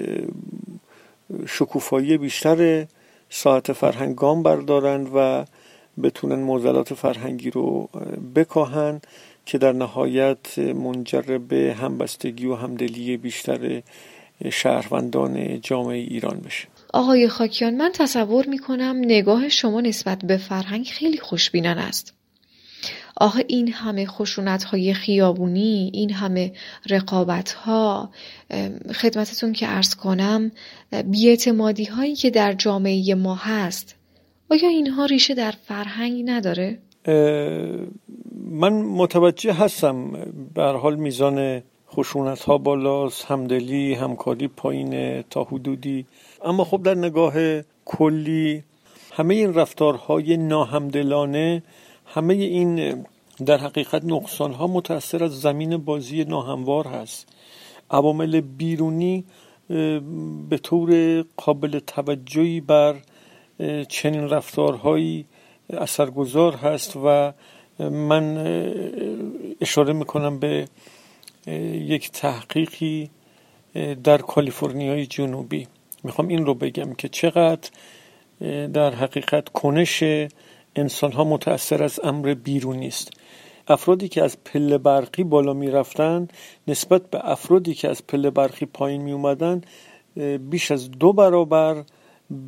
[1.47, 2.85] شکوفایی بیشتر
[3.35, 5.45] ساعت فرهنگام بردارن و
[6.03, 7.89] بتونن موزلات فرهنگی رو
[8.35, 9.01] بکاهن
[9.45, 13.81] که در نهایت منجر به همبستگی و همدلی بیشتر
[14.51, 20.85] شهروندان جامعه ایران بشه آقای خاکیان من تصور می کنم نگاه شما نسبت به فرهنگ
[20.85, 22.13] خیلی خوشبینان است.
[23.17, 26.53] آخه این همه خشونت های خیابونی این همه
[26.89, 28.09] رقابت ها
[28.95, 30.51] خدمتتون که ارز کنم
[31.05, 33.95] بیاعتمادی هایی که در جامعه ما هست
[34.49, 36.77] آیا اینها ریشه در فرهنگ نداره؟
[38.51, 40.11] من متوجه هستم
[40.53, 46.05] به حال میزان خشونت ها بالاست همدلی همکاری پایین تا حدودی
[46.45, 47.33] اما خب در نگاه
[47.85, 48.63] کلی
[49.11, 51.63] همه این رفتارهای ناهمدلانه
[52.15, 53.05] همه این
[53.45, 57.27] در حقیقت نقصان ها متأثر از زمین بازی ناهموار هست.
[57.91, 59.23] عوامل بیرونی
[60.49, 62.95] به طور قابل توجهی بر
[63.89, 65.25] چنین رفتارهایی
[65.69, 67.33] اثرگذار هست و
[67.79, 68.37] من
[69.61, 70.67] اشاره می‌کنم به
[71.73, 73.09] یک تحقیقی
[74.03, 75.67] در کالیفرنیای جنوبی.
[76.03, 77.69] می‌خوام این رو بگم که چقدر
[78.67, 80.03] در حقیقت کنش
[80.75, 83.11] انسان ها متأثر از امر بیرونی است
[83.67, 86.27] افرادی که از پله برقی بالا می رفتن
[86.67, 89.61] نسبت به افرادی که از پله برقی پایین می اومدن
[90.49, 91.83] بیش از دو برابر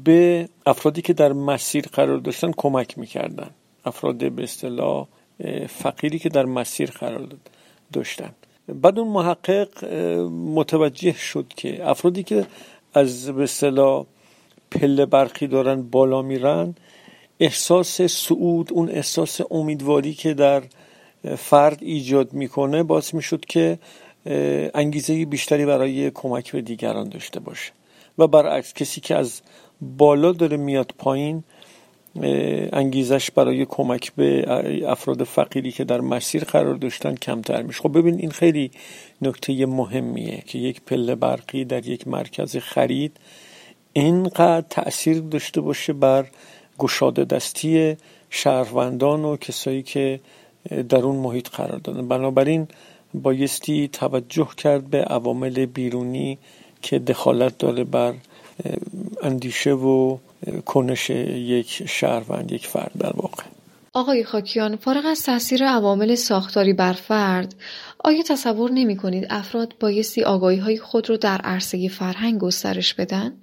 [0.04, 3.50] به افرادی که در مسیر قرار داشتن کمک می‌کردن.
[3.86, 5.08] افراد به اصطلاح
[5.68, 7.28] فقیری که در مسیر قرار
[7.94, 8.32] داشتن.
[8.68, 9.86] بعد اون محقق
[10.32, 12.46] متوجه شد که افرادی که
[12.94, 14.06] از به اصطلاح
[14.72, 16.76] پله برقی دارن بالا میرن
[17.40, 20.64] احساس سعود اون احساس امیدواری که در
[21.38, 23.80] فرد ایجاد می‌کنه باعث می‌شد که
[24.74, 27.72] انگیزه بیشتری برای کمک به دیگران داشته باشه.
[28.18, 29.42] و برعکس کسی که از
[29.82, 31.44] بالا داره میاد پایین
[32.74, 34.46] انگیزش برای کمک به
[34.88, 37.82] افراد فقیری که در مسیر قرار داشتن کمتر میشه.
[37.82, 38.72] خب ببین این خیلی
[39.22, 43.18] نکته مهمیه که یک پله برقی در یک مرکز خرید
[43.94, 46.26] اینقدر تاثیر داشته باشه بر
[46.80, 47.98] گشاده دستی
[48.30, 50.20] شهروندان و کسایی که
[50.90, 52.68] در اون محیط قرار دارن بنابراین
[53.14, 56.38] بایستی توجه کرد به عوامل بیرونی
[56.82, 58.14] که دخالت داره بر
[59.24, 60.18] اندیشه و
[60.66, 63.44] کنش یک شهروند یک فرد در واقع
[63.94, 67.56] آقای خاکیان فارغ از تاثیر عوامل ساختاری بر فرد
[68.04, 73.34] آیا تصور نمی کنید افراد بایستی آگاهی های خود رو در عرصه فرهنگ گسترش بدن؟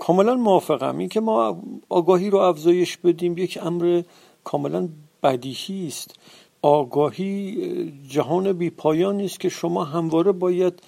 [0.00, 0.98] کاملا موافقم.
[0.98, 4.02] این که ما آگاهی رو افزایش بدیم یک امر
[4.44, 4.88] کاملا
[5.22, 6.14] بدیهی است.
[6.62, 10.82] آگاهی جهان بی پایان است که شما همواره باید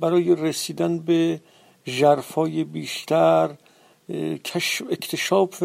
[0.00, 1.40] برای رسیدن به
[1.84, 3.56] جرفای بیشتر
[4.90, 5.64] اکتشاف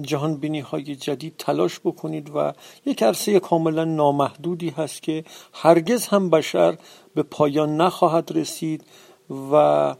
[0.00, 2.52] جهان بینی های جدید تلاش بکنید و
[2.86, 6.78] یک عرصه کاملا نامحدودی هست که هرگز هم بشر
[7.14, 8.84] به پایان نخواهد رسید
[9.52, 9.94] و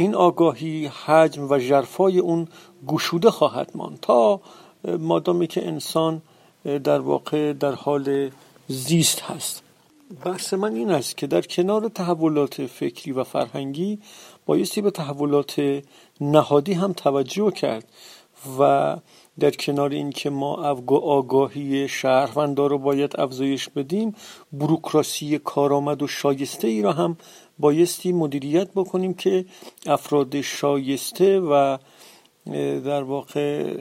[0.00, 2.48] این آگاهی حجم و جرفای اون
[2.86, 4.40] گشوده خواهد ماند تا
[4.98, 6.22] مادامی که انسان
[6.64, 8.30] در واقع در حال
[8.68, 9.62] زیست هست.
[10.24, 13.98] بحث من این است که در کنار تحولات فکری و فرهنگی
[14.46, 15.82] بایستی به تحولات
[16.20, 17.84] نهادی هم توجه کرد
[18.58, 18.96] و
[19.40, 20.54] در کنار اینکه ما
[20.88, 24.14] آگاهی شهروندا رو باید افزایش بدیم
[24.52, 27.16] بروکراسی کارآمد و شایسته ای را هم
[27.60, 29.44] بایستی مدیریت بکنیم که
[29.86, 31.78] افراد شایسته و
[32.84, 33.76] در واقع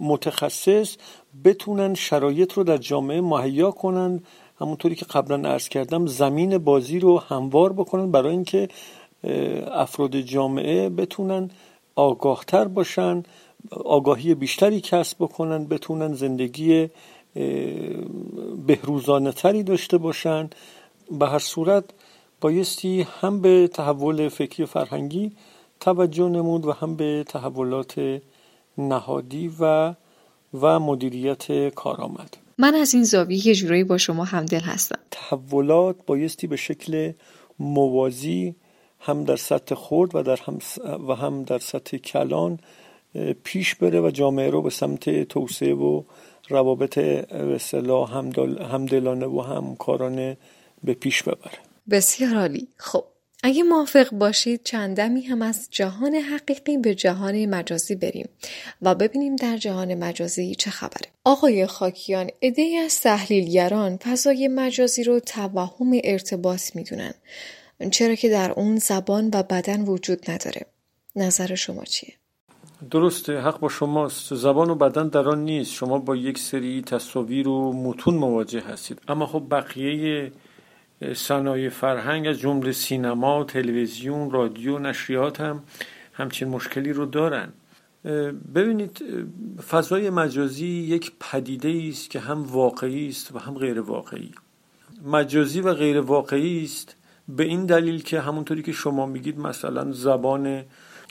[0.00, 0.96] متخصص
[1.44, 4.20] بتونن شرایط رو در جامعه مهیا کنن.
[4.60, 8.68] همونطوری که قبلا عرض کردم زمین بازی رو هموار بکنن برای اینکه
[9.72, 11.50] افراد جامعه بتونن
[11.96, 13.22] آگاهتر باشن
[13.70, 16.88] آگاهی بیشتری کسب بکنن بتونن زندگی
[18.66, 20.50] بهروزانه تری داشته باشن.
[21.10, 21.84] به هر صورت
[22.40, 25.32] بایستی هم به تحول فکری فرهنگی
[25.80, 28.20] توجه نمود و هم به تحولات
[28.78, 29.94] نهادی و
[30.60, 34.98] و مدیریت کارآمد من از این زاویه یه جورایی با شما همدل هستم.
[35.10, 37.12] تحولات بایستی به شکل
[37.58, 38.54] موازی
[39.00, 40.58] هم در سطح خرد و, در هم
[41.08, 42.58] و هم در سطح کلان
[43.44, 46.02] پیش بره و جامعه رو به سمت توسعه و
[46.48, 48.16] روابط اصطلاح
[48.72, 50.36] همدلانه و همکارانه
[50.84, 51.65] به پیش ببره.
[51.90, 53.04] بسیار عالی خب
[53.42, 58.28] اگه موافق باشید چندمی هم از جهان حقیقی به جهان مجازی بریم
[58.82, 61.08] و ببینیم در جهان مجازی چه خبره.
[61.24, 67.14] آقای خاکیان ایده از تحلیلگران فضای مجازی رو توهم ارتباط می‌دونن
[67.90, 70.66] چرا که در اون زبان و بدن وجود نداره.
[71.16, 72.14] نظر شما چیه؟
[72.90, 77.48] درسته حق با شماست زبان و بدن در آن نیست شما با یک سری تصاویر
[77.48, 80.32] و متون مواجه هستید اما خب بقیه
[81.14, 85.62] صنایع فرهنگ از جمله سینما، تلویزیون، رادیو، نشریات هم
[86.12, 87.52] همچین مشکلی رو دارن.
[88.54, 89.04] ببینید
[89.70, 94.30] فضای مجازی یک پدیده است که هم واقعی است و هم غیر واقعی.
[95.04, 96.96] مجازی و غیر واقعی است
[97.28, 100.64] به این دلیل که همونطوری که شما میگید مثلا زبان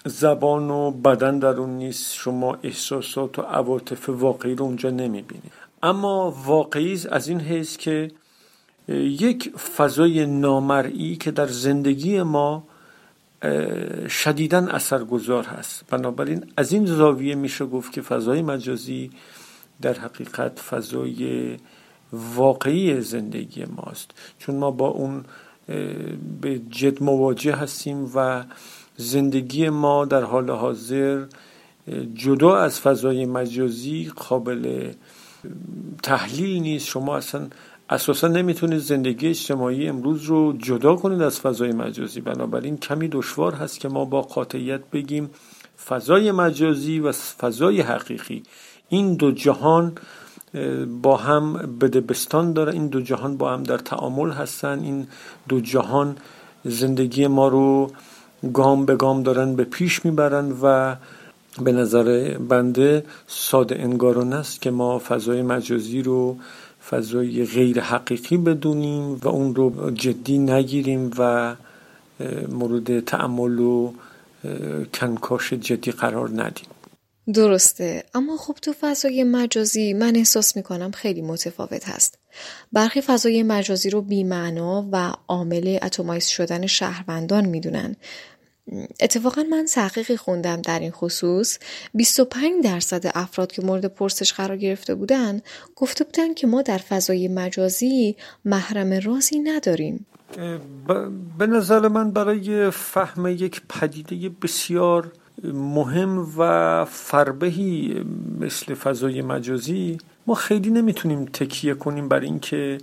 [0.06, 5.52] زبان و بدن در اون نیست شما احساسات و عواطف واقعی رو اونجا نمی‌بینید.
[5.84, 8.12] اما واقعی از این حیث که
[8.88, 12.64] یک فضای نامرئی که در زندگی ما
[14.10, 15.84] شدیدا اثرگذار هست.
[15.90, 19.12] بنابراین از این زاویه میشه گفت که فضای مجازی
[19.82, 21.58] در حقیقت فضای
[22.14, 24.12] واقعی زندگی ماست.
[24.40, 25.26] چون ما با اون
[26.42, 28.44] به جد مواجه هستیم و
[28.98, 31.26] زندگی ما در حال حاضر
[32.14, 34.92] جدا از فضای مجازی قابل
[36.04, 36.88] تحلیل نیست.
[36.88, 37.48] شما اصلا
[37.90, 42.22] اساسا نمی‌تونید زندگی اجتماعی امروز رو جدا کنید از فضای مجازی.
[42.22, 45.30] بنابراین کمی دشوار هست که ما با قاطعیت بگیم
[45.88, 48.44] فضای مجازی و فضای حقیقی.
[48.90, 49.98] این دو جهان
[51.02, 52.74] با هم بدبستان داره.
[52.74, 54.80] این دو جهان با هم در تعامل هستن.
[54.80, 55.08] این
[55.50, 56.18] دو جهان
[56.64, 57.92] زندگی ما رو
[58.54, 60.96] گام به گام دارن به پیش می‌برن و
[61.62, 66.38] به نظر بنده ساده انگارانه است که ما فضای مجازی رو
[66.90, 71.56] فضای غیر حقیقی بدونیم و اون رو جدی نگیریم و
[72.50, 73.94] مورد تعمل و
[74.94, 76.66] کنکاش جدی قرار ندیم.
[77.34, 78.04] درسته.
[78.14, 82.18] اما خب تو فضای مجازی من احساس می‌کنم خیلی متفاوت هست.
[82.74, 87.96] برخی فضای مجازی رو بیمعنا و عامل اتمایز شدن شهروندان می‌دونن.
[89.00, 91.58] اتفاقا من تحقیقی خوندم در این خصوص.
[91.94, 95.42] 25 درصد افراد که مورد پرسش قرار گرفته بودن
[95.76, 100.06] گفته بودن که ما در فضای مجازی محرم رازی نداریم.
[101.40, 105.12] به نظر من برای فهم یک پدیده بسیار
[105.54, 108.04] مهم و فربهی
[108.40, 109.98] مثل فضای مجازی
[110.28, 112.78] ما خیلی نمی‌تونیم تکیه کنیم بر اینکه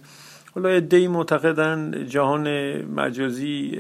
[0.55, 2.49] حالا ادهی معتقدن جهان
[2.83, 3.79] مجازی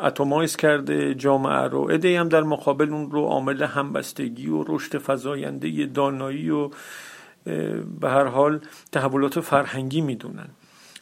[0.00, 1.88] اتمایز کرده جامعه رو.
[1.90, 6.70] ادهی هم در مقابل اون رو عامل همبستگی و رشد فضاینده دانایی و
[8.00, 8.60] به هر حال
[8.92, 10.48] تحولات فرهنگی می‌دونن.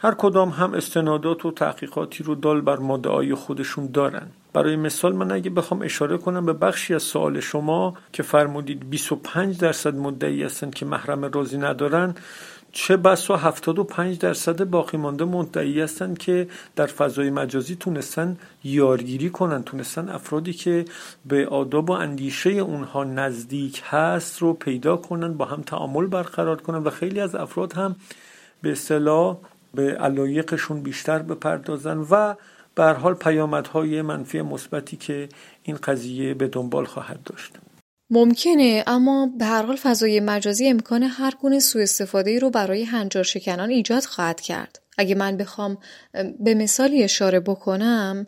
[0.01, 4.27] هر کدام هم استنادات و تحقیقاتی رو دال بر مدعای خودشون دارن.
[4.53, 9.59] برای مثال من اگه بخوام اشاره کنم به بخشی از سوال شما که فرمودید 25
[9.59, 12.14] درصد مدعی هستن که محرم رازی ندارن
[12.72, 19.62] چه بسا 75 درصد باقی مانده مدعی هستند که در فضای مجازی تونستن یارگیری کنن
[19.62, 20.85] تونستن افرادی که
[21.24, 26.78] به آداب و اندیشه اونها نزدیک هست رو پیدا کنن با هم تعامل برقرار کنن
[26.78, 27.96] و خیلی از افراد هم
[28.62, 29.37] به اصطلاح
[29.74, 32.35] به علایقشون بیشتر بپردازن و
[32.74, 35.28] به حال پیامدهای منفی مثبتی که
[35.62, 37.58] این قضیه به دنبال خواهد داشت.
[38.14, 43.22] ممکنه اما به هر حال فضای مجازی امکان هر گونه سوء استفاده رو برای هنجار
[43.22, 44.83] شکنان ایجاد خواهد کرد.
[44.98, 45.79] اگه من بخوام
[46.40, 48.27] به مثالی اشاره بکنم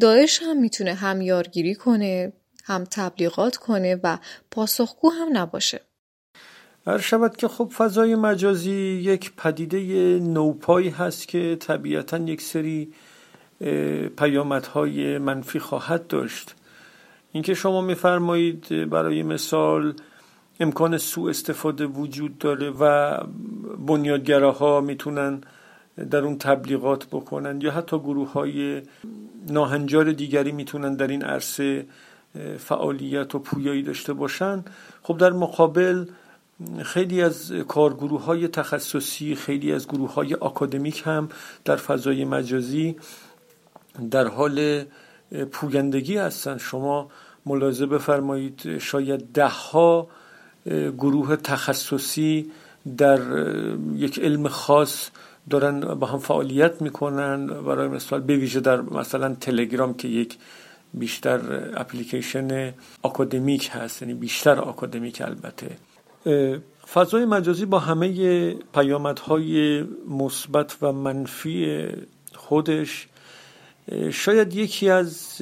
[0.00, 2.32] داعش هم می‌تونه هم یارگیری کنه
[2.64, 4.18] هم تبلیغات کنه و
[4.50, 5.80] پاسخگو هم نباشه
[6.86, 8.72] هر شود که خب فضای مجازی
[9.04, 9.78] یک پدیده
[10.18, 12.92] نوپایی هست که طبیعتا یک سری
[14.18, 16.54] پیامدهای منفی خواهد داشت
[17.36, 19.94] اینکه شما میفرمایید برای مثال
[20.60, 23.16] امکان سوء استفاده وجود داره و
[23.86, 25.40] بنیادگراها می‌تونن
[26.10, 28.82] در اون تبلیغات بکنن یا حتی گروه های
[29.48, 31.86] ناهنجار دیگری می‌تونن در این عرصه
[32.58, 34.64] فعالیت و پویایی داشته باشن.
[35.02, 36.04] خب در مقابل
[36.82, 41.28] خیلی از کارگروه های تخصصی خیلی از گروه های آکادمیک هم
[41.64, 42.96] در فضای مجازی
[44.10, 44.84] در حال
[45.52, 46.58] پویندگی هستن.
[46.58, 47.10] شما
[47.46, 50.08] ملاحظه بفرمایید شاید دهها
[50.98, 52.50] گروه تخصصی
[52.96, 53.20] در
[53.94, 55.10] یک علم خاص
[55.50, 57.46] دارن با هم فعالیت می‌کنن.
[57.46, 60.36] برای مثال به ویژه در مثلا تلگرام که یک
[60.94, 61.40] بیشتر
[61.76, 65.76] اپلیکیشن آکادمیک هست یعنی بیشتر آکادمیک البته.
[66.92, 71.86] فضای مجازی با همه پیامدهای مثبت و منفی
[72.34, 73.08] خودش
[74.12, 75.36] شاید یکی از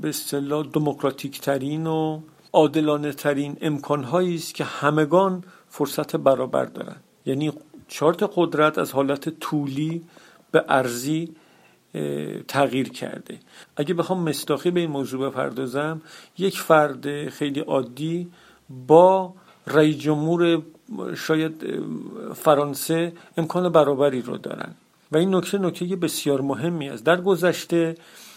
[0.00, 2.20] به اصطلاح دموکراتیک ترین و
[2.52, 7.02] عادلانه ترین امکانهایی است که همگان فرصت برابر دارند.
[7.26, 7.52] یعنی
[7.88, 10.02] چارت قدرت از حالت طولی
[10.50, 11.34] به ارزی
[12.48, 13.38] تغییر کرده.
[13.76, 16.02] اگه بخوام مستاخی به این موضوع بپردازم
[16.38, 18.28] یک فرد خیلی عادی
[18.86, 19.34] با
[19.66, 20.62] رئیس جمهور
[21.16, 21.64] شاید
[22.34, 24.74] فرانسه امکان برابری رو دارن.
[25.12, 27.04] و این نکته نکته بسیار مهمی است.
[27.04, 27.94] در گذشته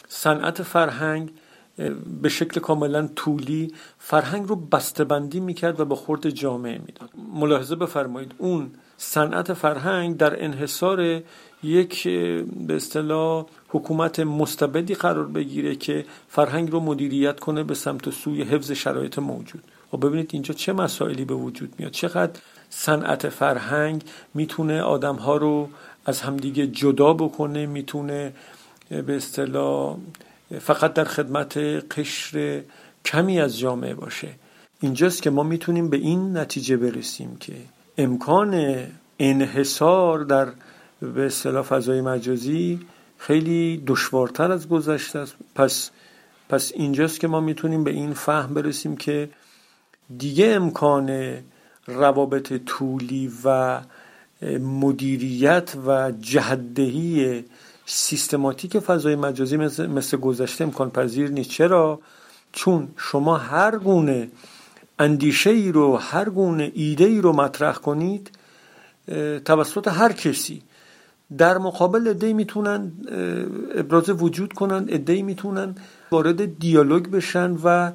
[0.08, 1.32] صنعت فرهنگ
[2.22, 7.10] به شکل کاملا طولی فرهنگ رو بسته‌بندی می‌کرد و به خورد جامعه می‌داد.
[7.34, 11.22] ملاحظه بفرمایید اون صنعت فرهنگ در انحصار
[11.64, 12.08] یک
[12.68, 18.44] به اصطلاح حکومت مستبدی قرار بگیره که فرهنگ رو مدیریت کنه به سمت و سوی
[18.44, 19.64] حفظ شرایط موجود.
[19.94, 21.92] و ببینید اینجا چه مسائلی به وجود میاد.
[21.92, 24.04] چقدر صنعت فرهنگ
[24.34, 25.70] می‌تونه آدمها رو
[26.06, 28.34] از همدیگه جدا بکنه می‌تونه
[28.90, 29.98] به اصطلاح
[30.60, 31.58] فقط در خدمت
[31.98, 32.62] قشر
[33.06, 34.28] کمی از جامعه باشه.
[34.80, 37.54] اینجاست که ما می‌تونیم به این نتیجه برسیم که
[37.98, 38.78] امکان
[39.20, 40.48] انحصار در
[41.02, 42.80] به اصطلاح فضای مجازی
[43.18, 45.36] خیلی دشوارتر از گذشته است.
[45.56, 45.92] پس
[46.50, 49.30] پس اینجاست که ما می‌تونیم به این فهم برسیم که
[50.18, 51.38] دیگه امکان
[51.88, 53.80] روابط طولی و
[54.60, 57.44] مدیریت و جهدهی
[57.86, 62.00] سیستماتیک فضای مجازی مثل, گذشته امکان پذیر نیست چرا؟
[62.52, 64.30] چون شما هر گونه
[65.00, 68.32] اندیشه ای رو هر گونه ایده ای رو مطرح کنید
[69.46, 70.62] توسط هر کسی
[71.38, 72.92] در مقابل ادهی می‌تونن
[73.76, 75.76] ابراز وجود کنن ادهی می‌تونن
[76.12, 77.92] وارد دیالوگ بشن و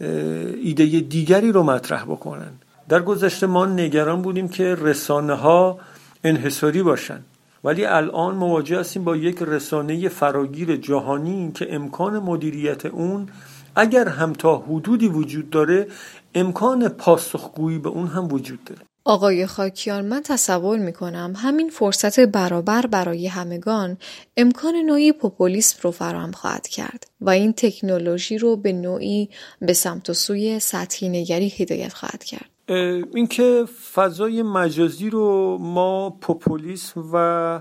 [0.00, 2.52] ایده دیگری رو مطرح بکنن
[2.88, 5.78] در گذشته ما نگران بودیم که رسانه ها
[6.24, 7.20] انحصاری باشن
[7.64, 13.28] ولی الان مواجه هستیم با یک رسانه فراگیر جهانی که امکان مدیریت اون
[13.76, 15.86] اگر هم تا حدودی وجود داره
[16.34, 22.20] امکان پاسخگویی به اون هم وجود داره آقای خاکیان من تصور می کنم همین فرصت
[22.20, 23.96] برابر برای همگان
[24.36, 29.30] امکان نوعی پوپولیسم رو فراهم خواهد کرد و این تکنولوژی رو به نوعی
[29.60, 32.55] به سمت و سوی سطحی نگری هدایت خواهد کرد.
[32.68, 33.64] اینکه
[33.94, 37.60] فضای مجازی رو ما پوپولیسم و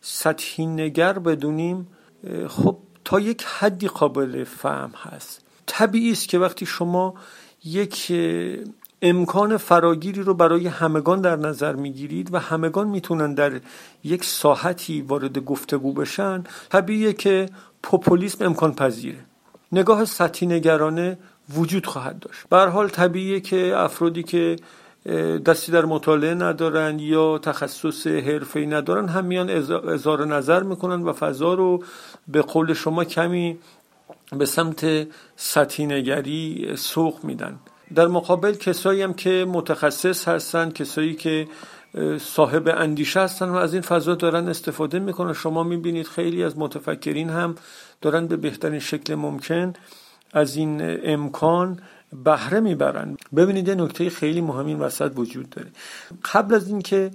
[0.00, 1.86] سطحی نگر بدونیم
[2.48, 5.44] خب تا یک حدی قابل فهم هست.
[5.66, 7.14] طبیعی است که وقتی شما
[7.64, 8.12] یک
[9.02, 13.60] امکان فراگیری رو برای همگان در نظر می‌گیرید و همگان می‌تونن در
[14.04, 17.48] یک ساحتی وارد گفتگو بشن طبیعیه که
[17.82, 19.18] پوپولیسم امکان پذیره
[19.72, 21.18] نگاه سطحی نگرانه
[21.54, 22.48] وجود خواهد داشت.
[22.50, 24.56] به حال طبیعیه که افرادی که
[25.46, 31.54] دستی در مطالعه ندارن یا تخصص حرفه‌ای ندارن هم میان اظهار نظر می‌کنن و فضا
[31.54, 31.84] رو
[32.28, 33.58] به قول شما کمی
[34.38, 37.58] به سمت سطحی سوق میدن.
[37.94, 41.48] در مقابل کسایی هم که متخصص هستن کسایی که
[42.20, 45.32] صاحب اندیشه هستن و از این فضا دارن استفاده می‌کنن.
[45.32, 47.54] شما می‌بینید خیلی از متفکرین هم
[48.00, 49.72] دارن به بهترین شکل ممکن
[50.32, 51.80] از این امکان
[52.24, 53.16] بهره می‌برن.
[53.36, 55.68] ببینید یه نکته خیلی مهم این وسط وجود داره.
[56.32, 57.10] قبل از اینکه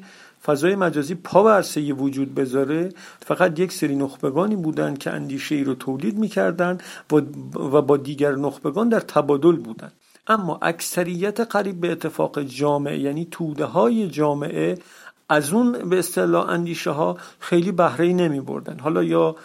[0.46, 1.62] فضای مجازی پا
[1.98, 2.90] وجود بذاره
[3.20, 6.78] فقط یک سری نخبگانی بودند که اندیشه ای رو تولید می‌کردن
[7.74, 9.94] و با دیگر نخبگان در تبادل بودند.
[10.28, 14.78] اما اکثریت قریب به اتفاق جامعه یعنی توده های جامعه
[15.30, 19.36] از اون به اصطلاح اندیشه ها خیلی بهره نمی بردن حالا یا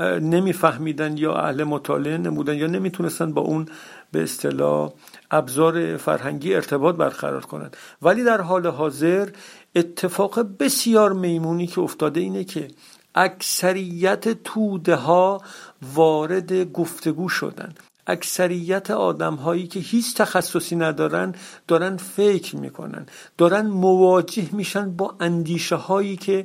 [0.00, 3.66] نمیفهمیدن یا اهل مطالعه نمودن یا نمی‌تونستن با اون
[4.12, 4.92] به اصطلاح
[5.30, 7.76] ابزار فرهنگی ارتباط برقرار کنند.
[8.02, 9.28] ولی در حال حاضر
[9.74, 12.68] اتفاق بسیار میمونی که افتاده اینه که
[13.14, 15.42] اکثریت توده ها
[15.94, 17.74] وارد گفتگو شدن.
[18.06, 21.34] اکثریت آدم هایی که هیچ تخصصی ندارن
[21.68, 23.06] دارن فکر می‌کنن.
[23.38, 26.44] دارن مواجه میشن با اندیشه هایی که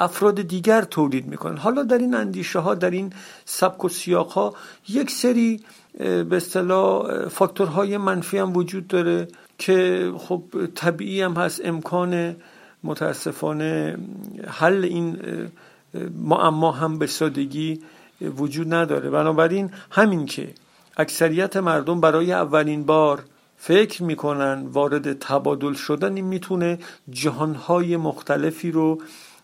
[0.00, 1.56] افراد دیگر تولید می‌کنن.
[1.56, 3.12] حالا در این اندیشه ها در این
[3.44, 4.54] سبک و سیاق ها
[4.88, 5.60] یک سری
[5.98, 9.28] به اصطلاح فاکتورهای منفی هم وجود داره
[9.58, 10.42] که خب
[10.74, 11.60] طبیعی هم هست.
[11.64, 12.36] امکان
[12.84, 13.98] متاسفانه
[14.46, 15.18] حل این
[16.14, 17.80] معما هم به سادگی
[18.36, 19.10] وجود نداره.
[19.10, 20.54] بنابراین همین که
[20.96, 23.24] اکثریت مردم برای اولین بار
[23.56, 26.78] فکر می‌کنن وارد تبادل شدن این می‌تونه
[27.10, 28.98] جهانهای مختلفی رو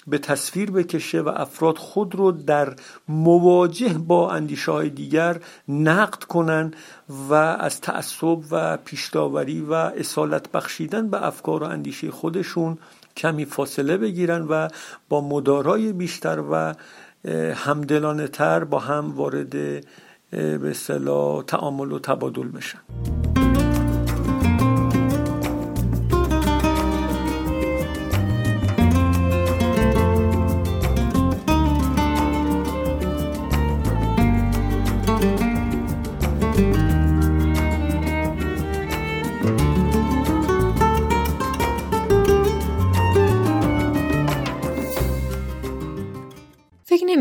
[0.06, 2.74] به تصویر بکشه و افراد خود رو در
[3.08, 6.74] مواجه با اندیشه های دیگر نقد کنن
[7.28, 12.78] و از تعصب و پیشداوری و اصالت بخشیدن به افکار و اندیشه خودشون
[13.16, 14.68] کمی فاصله بگیرن و
[15.08, 16.74] با مدارای بیشتر و
[17.54, 19.50] همدلانه تر با هم وارد
[20.30, 22.78] به اصطلاح تعامل و تبادل بشن.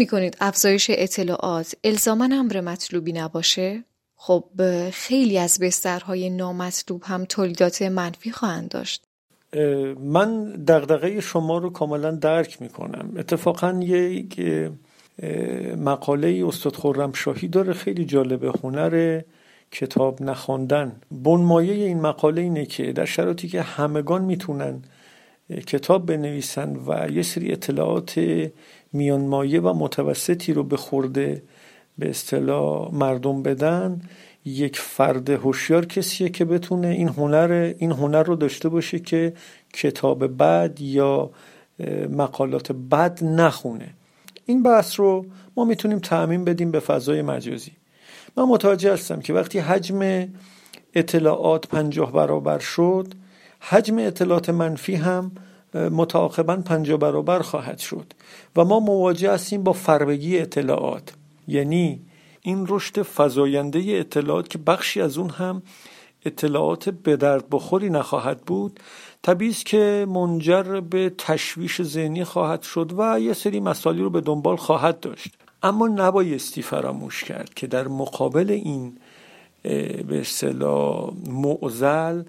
[0.06, 3.84] نمی کنید افزایش اطلاعات الزاما امر مطلوبی نباشه؟
[4.16, 4.44] خب
[4.90, 9.04] خیلی از بسترهای نامطلوب هم تولیدات منفی خواهند داشت.
[10.00, 13.14] من دغدغه شما رو کاملا درک می کنم.
[13.18, 14.40] اتفاقا یک
[15.78, 19.22] مقاله استاد خورم شاهی داره خیلی جالبه هنر
[19.72, 24.82] کتاب نخواندن بنمایه این مقاله اینه که در شرایطی که همگان می‌تونن
[25.68, 28.20] کتاب بنویسن و یه سری اطلاعات
[28.96, 31.44] میانمایه و متوسطی رو به خورده
[31.98, 34.02] به اصطلاح مردم بدن
[34.46, 39.34] یک فرد هوشیار کسیه که بتونه این هنر این هنر رو داشته باشه که
[39.74, 41.30] کتاب بد یا
[42.10, 43.94] مقالات بد نخونه.
[44.46, 45.26] این بحث رو
[45.58, 47.72] ما می‌تونیم تعمین بدیم به فضای مجازی.
[48.38, 50.28] من متوجه هستم که وقتی حجم
[50.94, 53.08] اطلاعات پنجاه برابر شد
[53.60, 55.32] حجم اطلاعات منفی هم
[55.76, 58.14] متعاقبا پنجاه برابر خواهد شد.
[58.56, 61.14] و ما مواجه هستیم با فربگی اطلاعات.
[61.48, 62.02] یعنی
[62.42, 65.62] این رشد فزاینده اطلاعات که بخشی از اون هم
[66.26, 68.80] اطلاعات به درد بخوری نخواهد بود
[69.22, 74.22] طبیعی است که منجر به تشویش ذهنی خواهد شد و یه سری مسائلی رو به
[74.22, 75.34] دنبال خواهد داشت.
[75.64, 78.98] اما نبایستی فراموش کرد که در مقابل این
[80.08, 82.24] به اصطلاح معزل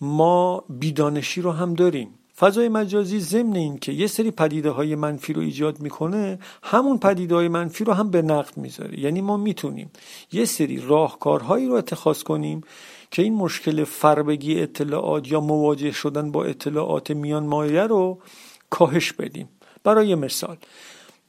[0.00, 2.08] ما بیدانشی رو هم داریم.
[2.38, 7.34] فضای مجازی ضمن این که یه سری پدیده های منفی رو ایجاد می‌کنه همون پدیده
[7.34, 9.00] های منفی رو هم به نقد می‌ذاره.
[9.00, 9.90] یعنی ما می‌تونیم
[10.32, 12.60] یه سری راهکارهایی رو اتخاذ کنیم
[13.10, 18.18] که این مشکل فربگی اطلاعات یا مواجه شدن با اطلاعات میان مایه رو
[18.70, 19.48] کاهش بدیم.
[19.84, 20.56] برای مثال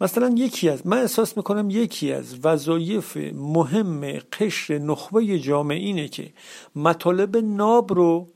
[0.02, 6.34] مثلا یکی از من احساس می‌کنم یکی از وظایف مهم قشر نخبه جامعه اینه که
[6.76, 8.28] مطالب ناب رو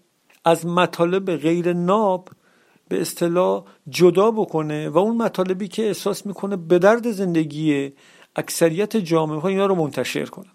[0.46, 2.30] از مطالب غیر ناب
[2.92, 7.92] به اصطلاح جدا بکنه و اون مطالبی که احساس می‌کنه به درد زندگی
[8.36, 10.48] اکثریت جامعه ها اینا رو منتشر کنه.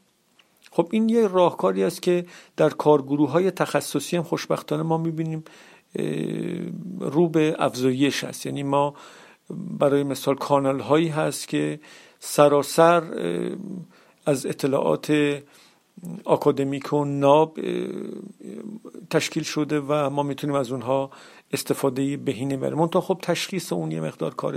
[0.71, 2.27] خب این یه راهکاری است که
[2.57, 5.45] در کارگروه های تخصصی هم خوشبختانه ما می‌بینیم
[7.01, 8.47] رو به افزایش هست.
[8.47, 8.95] یعنی ما
[9.51, 11.81] برای مثال کانال هایی هست که
[12.19, 13.03] سراسر
[14.27, 15.39] از اطلاعات
[16.25, 17.59] آکادمیک و ناب
[19.11, 21.11] تشکیل شده و ما می‌تونیم از اونها
[21.57, 24.55] استفاده بهینه برمون تا خب تشخیص اون یه مقدار کار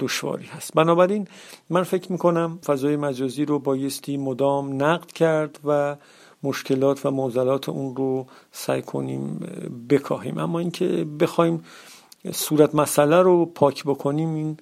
[0.00, 0.74] دشواری هست.
[0.74, 1.28] بنابراین
[1.70, 5.96] من فکر می‌کنم فضای مجازی رو بایستی مدام نقد کرد و
[6.42, 9.40] مشکلات و معضلات اون رو سعی کنیم
[9.90, 10.38] بکاهیم.
[10.38, 11.64] اما اینکه بخوایم
[12.32, 14.56] صورت مسئله رو پاک بکنیم این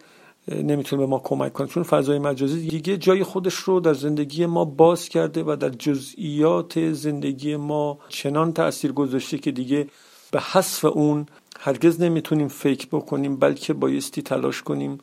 [0.49, 1.67] نمی‌تونه به ما کمک کنه.
[1.67, 6.93] چون فضای مجازی دیگه جای خودش رو در زندگی ما باز کرده و در جزئیات
[6.93, 9.87] زندگی ما چنان تاثیر گذاشته که دیگه
[10.31, 11.27] به حذف اون
[11.67, 14.99] هرگز نمی‌تونیم فکر بکنیم بلکه بایستی تلاش کنیم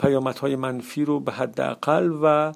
[0.00, 2.52] پیامدهای منفی رو به حداقل و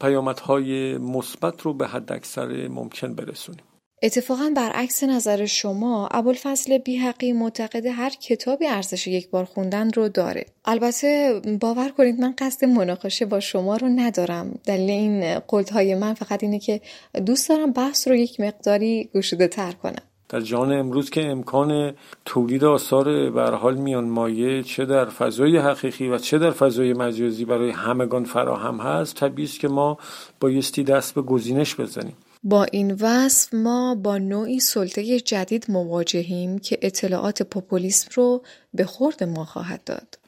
[0.00, 3.64] پیامدهای مثبت رو به حد اکثر ممکن برسونیم.
[4.02, 10.46] اتفاقا برعکس نظر شما ابوالفضل بیحقی معتقد هر کتابی ارزش یک بار خوندن رو داره.
[10.64, 14.58] البته باور کنید من قصد مناقشه با شما رو ندارم.
[14.64, 16.80] دلیل این قلدهای من فقط اینه که
[17.26, 20.07] دوست دارم بحث رو یک مقداری گشوده تر کنم.
[20.28, 21.92] در جهان امروز که امکان
[22.24, 27.44] تولید آثار به حال میان مایه چه در فضای حقیقی و چه در فضای مجازی
[27.44, 29.98] برای همگان فراهم هست طبیعی است که ما
[30.40, 36.78] بایستی دست به گزینش بزنیم با این وصف ما با نوعی سلطه جدید مواجهیم که
[36.82, 38.42] اطلاعات پوپولیسم رو
[38.74, 40.18] به خورد ما خواهد داد.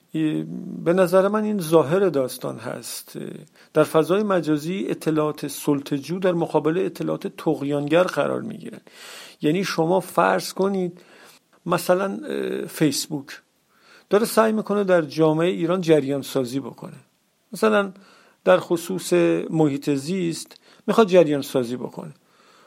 [0.85, 3.19] به نظر من این ظاهر داستان هست.
[3.75, 8.91] در فضای مجازی اطلاعات سلطجو در مقابل اطلاعات تقیانگر قرار می گیرند
[9.43, 11.01] یعنی شما فرض کنید
[11.67, 12.21] مثلا
[12.69, 13.41] فیسبوک
[14.11, 16.97] داره سعی می‌کنه در جامعه ایران جریان سازی بکنه.
[17.53, 17.93] مثلا
[18.45, 19.13] در خصوص
[19.51, 22.15] محیط زیست می‌خواد جریان سازی بکنه.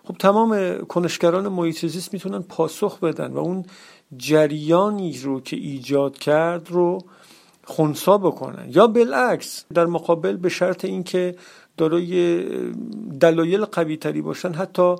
[0.03, 3.65] خب تمام کنشگران محیط زیست می‌تونن پاسخ بدن و اون
[4.17, 6.99] جریانی رو که ایجاد کرد رو
[7.63, 8.65] خونسا بکنن.
[8.69, 11.35] یا بالعکس در مقابل به شرط اینکه
[11.77, 12.43] دارای
[13.19, 14.95] دلایل قوی تری باشن حتی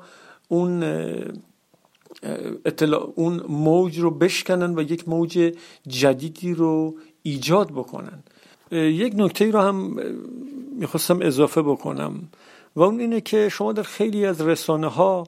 [0.47, 0.83] اون
[2.65, 5.53] اطلاع اون موج رو بشکنن و یک موج
[5.87, 8.23] جدیدی رو ایجاد بکنن.
[8.71, 9.99] یک نکته رو هم
[10.79, 12.29] می‌خواستم اضافه بکنم
[12.75, 15.27] و اون اینه که شما در خیلی از رسانه ها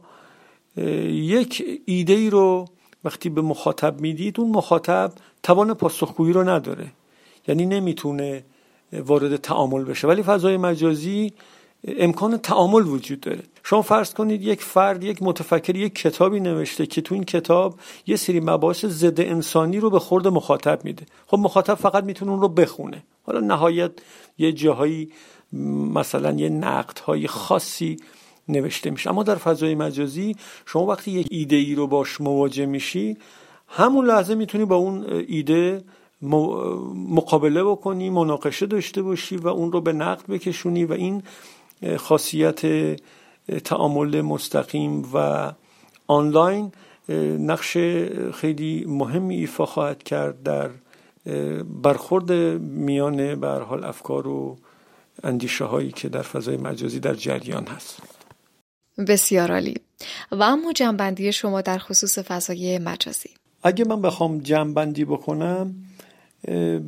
[1.07, 2.65] یک ایده ای رو
[3.03, 5.11] وقتی به مخاطب می‌دید اون مخاطب
[5.43, 6.91] توان پاسخگویی رو نداره.
[7.47, 8.43] یعنی نمی‌تونه
[8.93, 10.07] وارد تعامل بشه.
[10.07, 11.33] ولی فضای مجازی
[11.87, 13.43] امکان تعامل وجود داره.
[13.63, 18.15] شما فرض کنید یک فرد یک متفکر یک کتابی نوشته که تو این کتاب یه
[18.15, 21.05] سری مباحث ضد انسانی رو به خورد مخاطب میده.
[21.27, 23.03] خب مخاطب فقط می‌تونه اون رو بخونه.
[23.23, 23.91] حالا نهایت
[24.37, 25.11] یه جاهایی
[25.93, 27.97] مثلا یه نقد های خاصی
[28.47, 29.09] نوشته میشه.
[29.09, 30.35] اما در فضای مجازی
[30.65, 33.17] شما وقتی یک ایده ای رو باش مواجه میشی
[33.67, 35.83] همون لحظه می‌تونی با اون ایده
[36.21, 41.23] مقابله بکنی مناقشه داشته باشی و اون رو به نقد بکشونی و این
[41.97, 42.61] خاصیت
[43.63, 45.51] تعامل مستقیم و
[46.07, 46.71] آنلاین
[47.39, 47.77] نقش
[48.33, 50.69] خیلی مهمی ایفا خواهد کرد در
[51.81, 54.57] برخورد میان به حال افکار و
[55.23, 57.99] اندیشه هایی که در فضای مجازی در جریان هست.
[59.07, 59.75] بسیار عالی.
[60.31, 63.29] و اما جنبندی شما در خصوص فضای مجازی.
[63.63, 65.75] اگه من بخوام جنبندی بکنم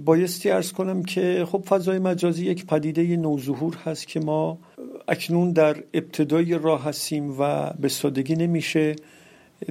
[0.05, 4.57] بایستی ارز کنم که خب فضای مجازی یک پدیده نوظهور هست که ما
[5.07, 8.95] اکنون در ابتدای راه هستیم و به سادگی نمیشه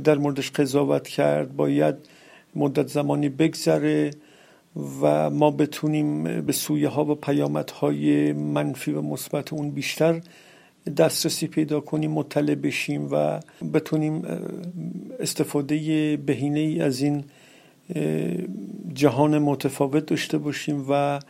[0.05, 1.57] در موردش قضاوت کرد.
[1.57, 1.95] باید
[2.55, 4.11] مدت زمانی بگذره
[5.03, 10.21] و ما بتونیم به سویه ها و پیامدهای منفی و مثبت اون بیشتر
[10.97, 13.41] دسترسی پیدا کنیم مطلع بشیم و
[13.75, 14.23] بتونیم
[15.21, 15.77] استفاده
[16.17, 17.25] بهینه ای از این
[18.95, 21.21] جهان متفاوت داشته باشیم و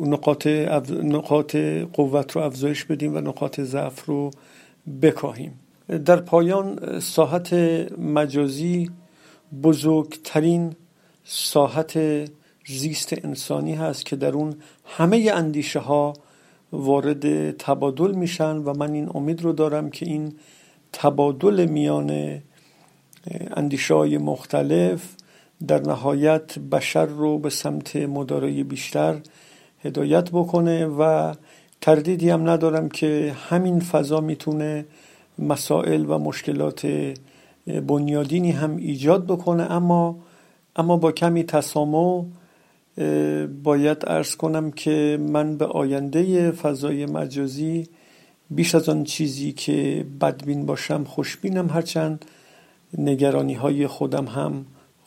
[0.00, 0.46] نقاط,
[1.02, 1.56] نقاط
[1.92, 4.30] قوت رو افزایش بدیم و نقاط ضعف رو
[5.02, 5.60] بکاهیم.
[6.04, 7.52] در پایان ساحت
[7.98, 8.90] مجازی
[9.62, 10.74] بزرگترین
[11.24, 11.98] ساحت
[12.66, 16.12] زیست انسانی هست که در اون همه اندیشه ها
[16.72, 20.32] وارد تبادل میشن و من این امید رو دارم که این
[20.92, 22.40] تبادل میان
[23.56, 25.16] اندیشه های مختلف
[25.68, 29.20] در نهایت بشر رو به سمت مدارای بیشتر
[29.84, 31.34] هدایت بکنه و
[31.80, 34.84] تردیدی هم ندارم که همین فضا می‌تونه
[35.38, 37.14] مسائل و مشکلات
[37.66, 39.62] بنیادینی هم ایجاد بکنه.
[39.62, 40.16] اما
[40.76, 42.24] اما با کمی تسامح
[43.64, 47.88] باید ارز کنم که من به آینده فضای مجازی
[48.50, 52.24] بیش از آن چیزی که بدبین باشم خوشبینم هرچند
[52.98, 54.64] نگرانی های خودم هم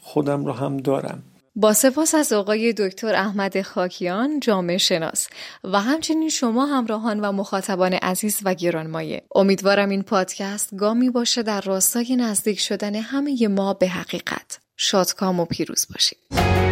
[0.10, 1.24] خودم رو هم دارم.
[1.56, 5.28] با سپاس از آقای دکتر احمد خاکیان جامعه شناس.
[5.64, 9.22] و همچنین شما همراهان و مخاطبان عزیز و گرانمایه.
[9.36, 14.60] امیدوارم این پادکست گامی باشه در راستای نزدیک شدن همه ما به حقیقت.
[14.78, 16.69] شادکام و پیروز باشید.